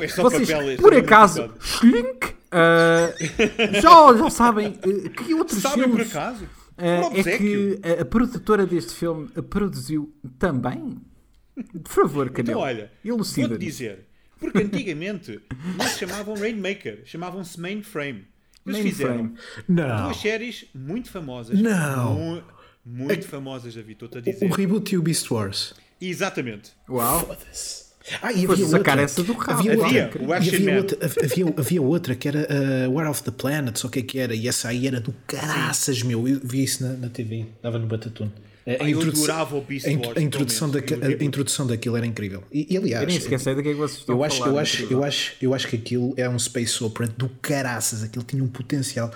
[0.00, 1.50] É só vocês papel por é acaso.
[1.60, 3.14] Schlink, eh,
[3.82, 6.44] já, já sabem eh, que outros Sabem por filmes acaso?
[6.78, 10.96] eh, Por é que a, a produtora deste filme produziu também?
[11.84, 14.05] Por favor, Então, Canelo, olha, elucida vou-te dizer.
[14.38, 15.40] Porque antigamente
[15.78, 18.24] não se chamavam Rainmaker, chamavam-se Mainframe.
[18.66, 19.32] Eles fizeram
[19.68, 20.04] Não.
[20.04, 21.58] duas séries muito famosas.
[21.60, 22.14] Não.
[22.14, 22.42] mu-
[22.84, 24.50] Muito famosas, David, estou-te a O dizer.
[24.52, 25.74] reboot e o Beast Wars.
[26.00, 26.70] Exatamente.
[26.88, 27.86] Uau, Foda-se.
[28.22, 29.02] Ah, e havia sacar outra.
[29.02, 29.52] essa do rabo.
[29.58, 30.76] Havia outra, Havia, o e Action havia Man.
[30.78, 32.46] outra, havia, havia outra que era
[32.88, 35.00] uh, War of the Planets, ou o que é que era, e essa aí era
[35.00, 36.28] do caraças, meu.
[36.28, 38.30] Eu vi isso na, na TV, dava no Batatune.
[38.66, 41.04] A, Ah, eu adorava o Beast Wars, a introdução reboot.
[41.22, 42.42] a introdução daquilo era incrível.
[42.52, 44.58] E, e aliás, Eu nem sei do que é que vocês estão eu acho, eu,
[44.58, 48.42] acho, eu, acho, eu acho que aquilo é um space opera do caraças, aquilo tinha
[48.42, 49.12] um potencial.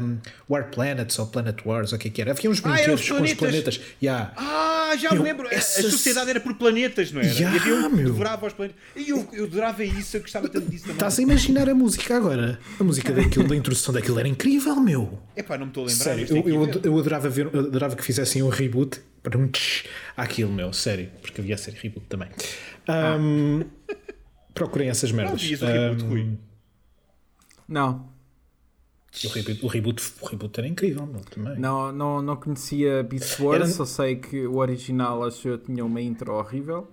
[0.00, 0.16] Um,
[0.48, 2.30] War Planets ou Planet Wars, ou o que é que era?
[2.30, 3.80] Havia uns Ah, eram brinquedos os com os planetas.
[4.02, 4.32] Yeah.
[4.36, 5.48] Ah, já me Meu, lembro.
[5.48, 7.28] A- essa- A sociedade era por planetas, não era?
[7.32, 8.04] Ya, e havia um meu.
[8.04, 8.80] devorava os planetas.
[8.94, 10.96] E eu, eu adorava isso, eu gostava tanto disso também.
[10.96, 12.58] Estás a imaginar a música agora?
[12.78, 15.18] A música daquilo, da introdução daquilo era incrível, meu.
[15.36, 16.04] Epá, não me estou a lembrar.
[16.04, 18.83] Sério, eu, eu, eu adorava, ver, eu adorava que fizessem um reboot
[19.22, 22.28] para um tch àquilo, meu, sério, porque havia a ser reboot também.
[22.88, 23.62] Ahm,
[24.52, 25.42] procurem essas Não merdas.
[25.42, 26.38] vias o reboot, Rui.
[27.66, 28.08] Não,
[29.24, 31.58] o, reboot, o, reboot, o reboot era incrível, meu, também.
[31.58, 35.84] não, não, não conhecia Beast Wars, Era- só sei que o original acho eu tinha
[35.84, 36.90] uma intro horrível.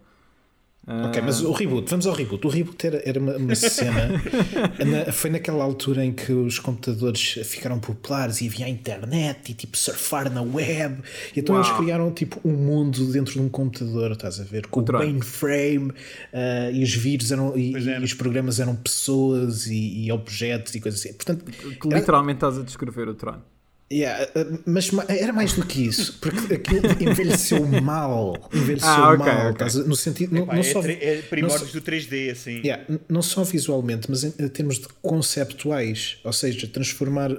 [0.87, 2.45] Ok, mas o reboot, vamos ao reboot.
[2.47, 4.09] O reboot era, era uma, uma cena.
[5.05, 9.53] na- foi naquela altura em que os computadores ficaram populares e havia a internet e
[9.53, 10.97] tipo surfar na web.
[11.35, 11.63] E então Uau.
[11.63, 14.65] eles criaram tipo um mundo dentro de um computador, estás a ver?
[14.67, 14.97] Com o Tron.
[14.99, 15.93] mainframe
[16.33, 17.55] ah, e os vírus eram.
[17.55, 17.99] E, era.
[18.01, 21.13] e os programas eram pessoas e, e objetos e coisas assim.
[21.13, 21.45] Portanto,
[21.85, 23.43] literalmente estás a descrever o trono.
[23.91, 28.49] Yeah, uh, mas ma- era mais do que isso, porque aquilo envelheceu mal.
[28.53, 29.51] Envelheceu Ah, ok, mal, ok.
[29.51, 30.33] estás a- no sentido.
[30.33, 32.61] não- Pá, não é, só, é não primórdios só- do 3D, assim.
[32.63, 37.37] Yeah, não só visualmente, mas em, em termos de conceptuais, ou seja, transformar, uh,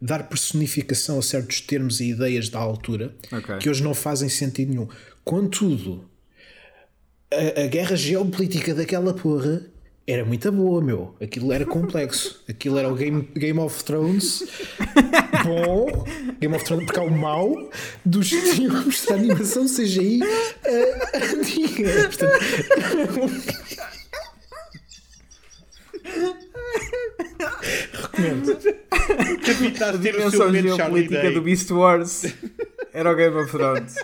[0.00, 3.56] dar personificação a certos termos e ideias da altura Ok.
[3.58, 4.88] que hoje não fazem sentido nenhum.
[5.24, 6.08] Contudo,
[7.32, 9.62] a, a guerra geopolítica daquela porra
[10.06, 11.14] era muito boa, meu.
[11.20, 12.42] Aquilo era complexo.
[12.48, 14.44] Aquilo era o Game, Game of Thrones
[15.44, 16.04] bom,
[16.40, 17.70] Game of Thrones, porque há o mau
[18.04, 22.08] dos filmes de animação CGI uh, antiga.
[22.08, 22.38] Portanto,
[28.14, 28.58] recomendo.
[29.44, 32.26] Capitão ter o seu geopolítica do Beast Wars
[32.92, 33.94] era o Game of Thrones.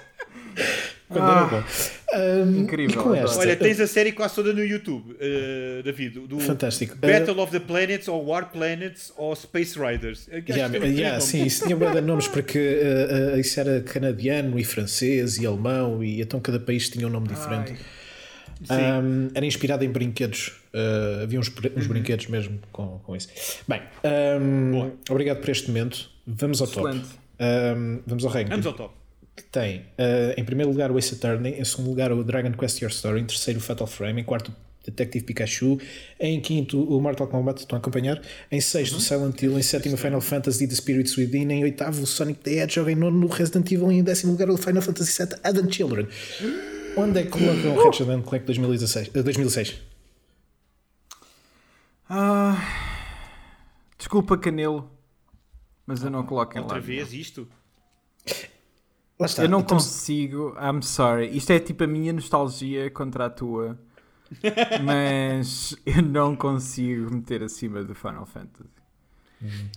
[1.10, 1.48] Quando Ah.
[1.52, 2.50] era bom.
[2.52, 6.20] Um, Incrível, esta, Olha, tens a série quase toda no YouTube, uh, David.
[6.20, 6.96] Do Fantástico.
[6.96, 10.28] Battle of the Planets, ou War Planets, ou Space Riders.
[10.48, 14.64] Yeah, yeah, sim, isso tinha bué de nomes porque uh, uh, isso era canadiano e
[14.64, 17.74] francês e alemão e então cada país tinha um nome diferente.
[18.68, 19.00] Ai.
[19.02, 20.52] Um, era inspirado em brinquedos.
[20.74, 23.28] Uh, havia uns, uns brinquedos mesmo com, com isso.
[23.66, 23.82] Bem,
[24.40, 26.08] um, obrigado por este momento.
[26.26, 27.00] Vamos ao Excelente.
[27.00, 27.14] top.
[27.40, 28.50] Um, vamos ao ranking.
[28.50, 28.99] Vamos ao top.
[29.40, 32.82] Que tem uh, em primeiro lugar o Ace Attorney, em segundo lugar o Dragon Quest
[32.82, 34.52] Your Story, em terceiro o Fatal Frame, em quarto
[34.84, 35.78] Detective Pikachu,
[36.18, 38.20] em quinto o Mortal Kombat, estão a acompanhar,
[38.50, 42.02] em sexto o Silent Hill, em sétimo o Final Fantasy The Spirits Within, em oitavo
[42.02, 44.82] o Sonic the Hedgehog, em nono o Resident Evil e em décimo lugar o Final
[44.82, 46.06] Fantasy VII Advent Children.
[46.96, 49.80] Onde é que colocam o Ratchet and Clank 2016, eh, 2006?
[52.08, 52.56] Ah,
[53.96, 54.90] desculpa, Canelo,
[55.86, 57.48] mas eu não coloco em Outra lado vez isto.
[59.20, 59.42] Lá está.
[59.44, 61.36] Eu não Então, consigo, I'm sorry.
[61.36, 63.78] Isto é tipo a minha nostalgia contra a tua.
[64.84, 68.68] mas eu não consigo meter acima do Final Fantasy.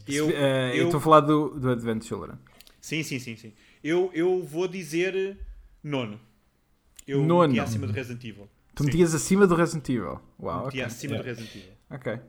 [0.08, 2.36] Eu, Eh, eu eu- estou a falar do, do Advent Children.
[2.82, 3.54] Sim, sim, sim, sim.
[3.84, 5.38] Eu, eu vou dizer
[5.84, 6.20] nono.
[7.08, 7.50] Eu Nono.
[7.50, 8.48] meti acima do Resident Evil.
[8.76, 8.89] Tu Sim.
[8.89, 10.20] metias acima do Resident Evil.
[10.41, 10.82] Uau, Meti ok.
[10.84, 11.24] acima Yeah.
[11.34, 11.74] do Resident Evil.
[11.91, 12.20] Ok.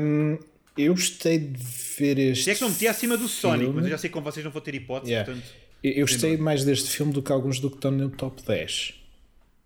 [0.00, 0.38] hum,
[0.76, 1.62] eu gostei de
[1.98, 2.44] ver este.
[2.44, 4.44] Se é que não meti acima do Sonic, mas eu já sei que com vocês
[4.44, 5.30] não vou ter hipótese, Yeah.
[5.32, 5.52] portanto.
[5.82, 8.94] Eu gostei mais deste filme do que alguns do que estão no top 10.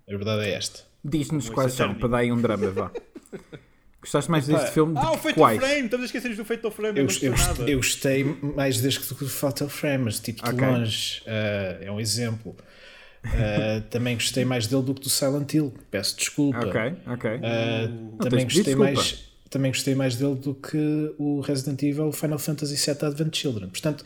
[0.08, 0.80] A verdade é esta.
[1.04, 2.90] Diz-nos quais Ace são, para dar aí um drama, vá.
[4.00, 4.92] Gostaste mais deste filme?
[4.98, 5.58] Ah, o de Fatal quais?
[5.58, 5.84] Frame!
[5.86, 9.26] Estamos a esquecer do Fatal Frame, Eu, eu gostei, eu gostei mais deste do que
[9.26, 10.66] Fatal Frame, mas tipo de Ok.
[10.66, 11.22] longe.
[11.26, 12.54] ah, é um exemplo.
[13.24, 15.72] Ah, também gostei mais dele do que do Silent Hill.
[15.90, 16.58] Peço desculpa.
[16.58, 17.30] Ok, ok.
[17.40, 22.38] Tens também, de gostei mais, também gostei mais dele do que o Resident Evil Final
[22.38, 23.68] Fantasy VII Advent Children.
[23.70, 24.04] Portanto,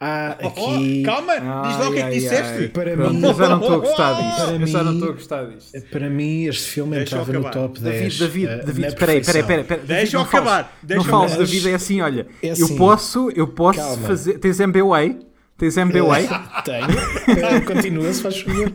[0.00, 1.02] há Oh, aqui.
[1.04, 1.34] calma!
[1.34, 2.52] Diz lá o que é que disseste!
[2.62, 2.68] ai.
[2.68, 4.36] Para Pronto, mim- eu já não estou a gostar disto.
[4.46, 5.80] Para eu já não mim- estou a gostar disto.
[5.90, 8.18] Para mim, este filme Deixa eu entrava no top 10.
[8.18, 9.44] David, David, ah, David, espera aí, espera aí, perfeição.
[9.44, 9.86] espera aí, espera aí.
[9.86, 10.46] Deixa David, eu não fales.
[10.48, 11.46] acabar, deixa Não eu fales, acabar.
[11.46, 12.26] David, é assim, olha.
[12.42, 12.76] É Eu assim.
[12.76, 14.06] posso, eu posso Calma.
[14.08, 14.38] fazer.
[14.38, 15.18] Tens MBWay?
[15.58, 16.26] Tens MBWay?
[16.64, 16.86] Tenho.
[16.86, 18.72] Ah, Continua, se faz favor.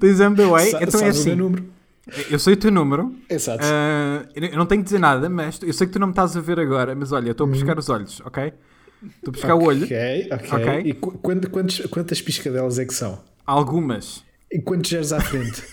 [0.00, 0.70] Tens MBWay?
[0.72, 1.34] Sa- Então é assim.
[1.34, 1.64] número.
[2.30, 3.14] Eu sei o teu número.
[3.30, 3.60] Exato.
[3.62, 6.36] Ah, eu não tenho que dizer nada, mas eu sei que tu não me estás
[6.36, 8.52] a ver agora, mas olha, eu estou a pescar os olhos, ok?
[9.04, 9.84] Estou a pescar o olho.
[9.84, 10.80] Ok, ok.
[10.84, 13.20] E qu- quant- quantos- quantas piscadelas é que são?
[13.46, 14.22] Algumas.
[14.50, 15.62] E quantos zeros à frente?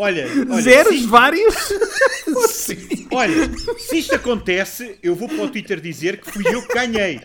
[0.00, 1.54] Olha, olha, Zeros, se, vários?
[2.50, 3.08] Sim.
[3.10, 7.20] olha, se isto acontece, eu vou para o Twitter dizer que fui eu que ganhei.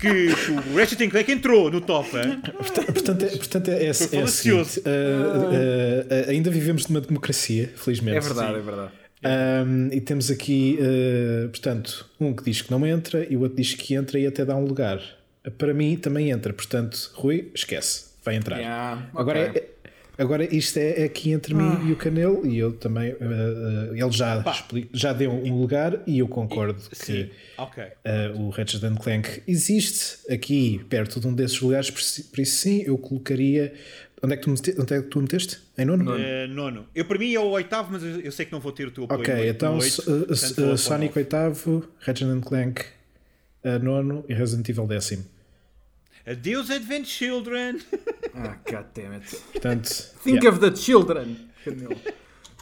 [0.00, 2.08] que, que o Ratchet Clank entrou no top.
[2.16, 2.40] hein?
[2.56, 7.72] Portanto, portanto, é, portanto é, é, é, seguinte, uh, uh, uh, ainda vivemos numa democracia,
[7.76, 8.16] felizmente.
[8.16, 8.58] É verdade, sim.
[8.58, 8.92] é verdade.
[9.24, 13.56] Um, e temos aqui, uh, portanto, um que diz que não entra e o outro
[13.56, 15.00] diz que entra e até dá um lugar.
[15.56, 18.58] Para mim também entra, portanto, Rui, esquece, vai entrar.
[18.58, 19.60] Yeah, Agora, ok.
[19.62, 19.68] é-
[20.22, 23.12] agora isto é aqui entre mim e o Canelo e eu também.
[23.12, 24.44] uh, ele já,
[24.92, 27.12] já deu um lugar e eu concordo Sim.
[27.12, 27.82] que Ok.
[27.84, 32.82] uh, o Ratchet and Clank existe aqui perto de um desses lugares, por isso sim,
[32.86, 33.72] eu colocaria.
[34.22, 35.58] Onde é que tu, mete, onde é que tu meteste?
[35.76, 36.18] Em nono?
[36.18, 36.86] Eh, nono.
[36.94, 38.90] Eu para mim é o oitavo, mas eu eu sei que não vou ter o
[38.90, 39.20] teu apoio.
[39.20, 42.84] Ok, então no uh, oito, uh, Sonic oitavo, and Clank
[43.64, 45.24] uh, nono e Resident Evil décimo.
[46.26, 47.80] Adeus Advent Children.
[48.34, 49.36] Ah, God damn it.
[49.52, 49.88] Portanto,
[50.22, 50.54] Think yeah.
[50.54, 51.50] of the children.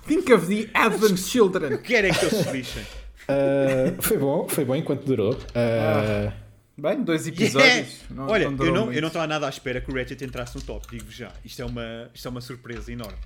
[0.06, 1.78] Think of the Advent children.
[1.82, 2.82] Querem que eles se lixem.
[3.28, 5.34] Uh, foi bom, foi bom enquanto durou.
[5.34, 6.32] Uh,
[6.78, 7.62] Bem, dois episódios.
[7.62, 7.88] Yeah!
[8.10, 8.96] Não- Olha, não eu não, muito.
[8.96, 11.32] eu não estava nada à espera que o Ratchet entrasse no top, digo já.
[11.44, 13.16] Isto é uma, isto é uma surpresa enorme.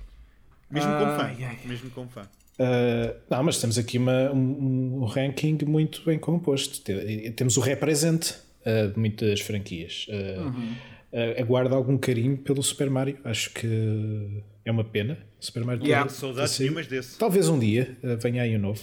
[0.69, 1.23] Mesmo como fã.
[1.25, 1.59] Ai.
[1.65, 2.21] Mesmo como fã.
[2.57, 6.79] Uh, não, mas temos aqui uma- um, um ranking muito bem composto.
[6.81, 8.31] Te- Temos o represent
[8.65, 10.07] uh, de muitas franquias.
[10.07, 13.17] Uh, uh, aguardo algum carinho pelo Super Mario.
[13.25, 15.17] Acho que é uma pena.
[15.41, 16.07] Super Mario Yeah.
[16.09, 17.17] Saudades nenhumas desse.
[17.17, 18.81] Talvez um dia uh, venha aí um novo.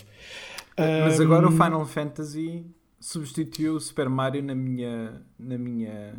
[0.77, 2.65] Mas agora o Final Fantasy
[3.01, 6.15] substituiu o Super Mario na minha, na minha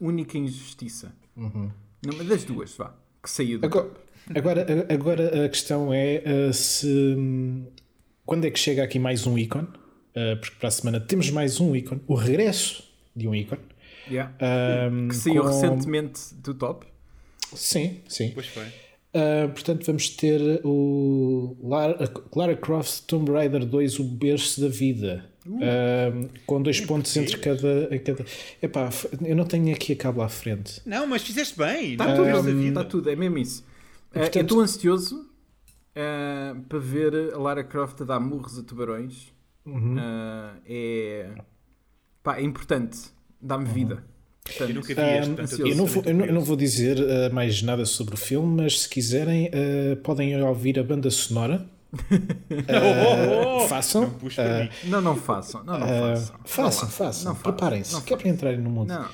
[0.00, 1.12] única injustiça.
[1.36, 2.94] Numa das duas, vá.
[3.22, 3.90] Que saiu do Agora,
[4.34, 7.66] agora, agora a questão é uh, se hum,
[8.24, 9.66] quando é que chega aqui mais um ícone?
[10.10, 12.82] Uh, porque para a semana temos mais um ícone, o regresso
[13.14, 13.62] de um ícone.
[14.08, 14.34] Yeah.
[14.90, 16.86] Um, Que saiu com- recentemente do top.
[17.54, 18.30] Sim, sim.
[18.32, 18.64] Pois foi.
[18.64, 25.29] Uh, portanto, vamos ter o Lara, Lara Croft Tomb Raider 2, o berço da vida.
[25.46, 28.24] Um, com dois pontos entre cada, cada.
[28.60, 28.90] Epá,
[29.24, 30.82] eu não tenho aqui a cabo à frente.
[30.84, 31.92] Não, mas fizeste bem.
[31.92, 33.64] Está tudo, está tudo, é mesmo isso.
[34.12, 35.30] Eh, portanto- eu estou ansioso
[35.94, 39.32] eh, para ver a Lara Croft a dar murros a tubarões.
[39.64, 39.96] Uhum.
[39.98, 41.30] Eh, é,
[42.22, 42.98] pá, é importante,
[43.40, 44.04] dá-me vida.
[44.44, 46.56] Portanto, Eu nunca vi este, Um, eu eu, não vou, eu, não, eu não vou
[46.56, 51.10] dizer uh, mais nada sobre o filme, mas se quiserem, uh, podem ouvir a banda
[51.10, 51.66] sonora.
[51.92, 53.66] Oh.
[53.68, 54.02] Façam.
[54.02, 54.88] Não puxa Uh.
[54.88, 55.64] Não, não façam.
[55.64, 56.36] Não, não uh, façam.
[56.44, 56.70] façam, Não lá.
[56.70, 56.88] façam.
[56.90, 57.34] Façam.
[57.36, 58.88] Preparem-se, Não que é para entrarem no mundo.
[58.88, 59.08] Não.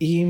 [0.00, 0.24] E,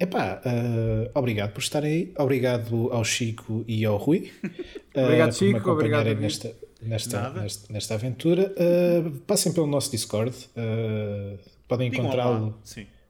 [0.00, 2.12] epá, uh, obrigado por estarem aí.
[2.18, 4.32] Obrigado ao Chico e ao Rui.
[4.42, 4.48] uh,
[5.04, 5.70] Obrigado, por me Chico.
[5.70, 8.52] Obrigado, nesta, nesta, nesta, nesta aventura.
[8.56, 10.34] Uh, passem pelo nosso Discord.
[10.56, 12.58] uh, podem encontrá-lo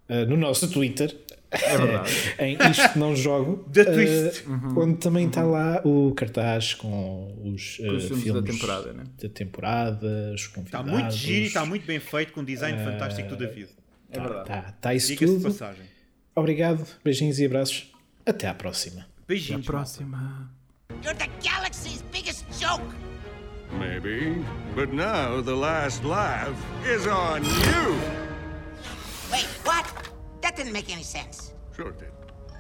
[0.09, 1.17] uh, no nosso Twitter.
[1.51, 2.13] É verdade.
[2.39, 3.65] em Isto Não Jogo.
[3.73, 4.45] The uh, Twist.
[4.77, 8.93] Onde também está lá o cartaz com os, uh, Com os filmes filmes da temporada,
[8.93, 9.05] né?
[9.23, 10.93] da temporada, os Está convidados.
[10.93, 13.69] muito giro e está muito bem feito, com um design fantástico do David.
[14.13, 14.47] É verdade.
[14.47, 15.53] Tá, tá isso Diga-se de tudo.
[15.53, 15.85] passagem.
[16.35, 17.91] Obrigado, beijinhos e abraços.
[18.25, 19.01] Até à próxima.
[19.01, 19.67] Até a Beijinhos.
[19.67, 19.73] malta.
[19.73, 20.51] próxima.
[21.03, 22.85] You're the galaxy's biggest joke.
[23.79, 24.45] Maybe.
[24.75, 26.51] But now the last laugh
[26.85, 27.97] is on you.
[29.33, 29.87] Wait, what?
[30.43, 31.53] That didn't make any sense.
[31.75, 32.09] Sure it did.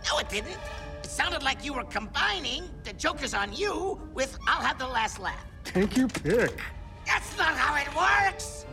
[0.08, 0.58] No, it didn't.
[1.02, 5.18] It sounded like you were combining the Joker's on you with I'll have the last
[5.18, 5.44] laugh.
[5.64, 6.60] Take your pick.
[7.06, 8.66] That's not how it works!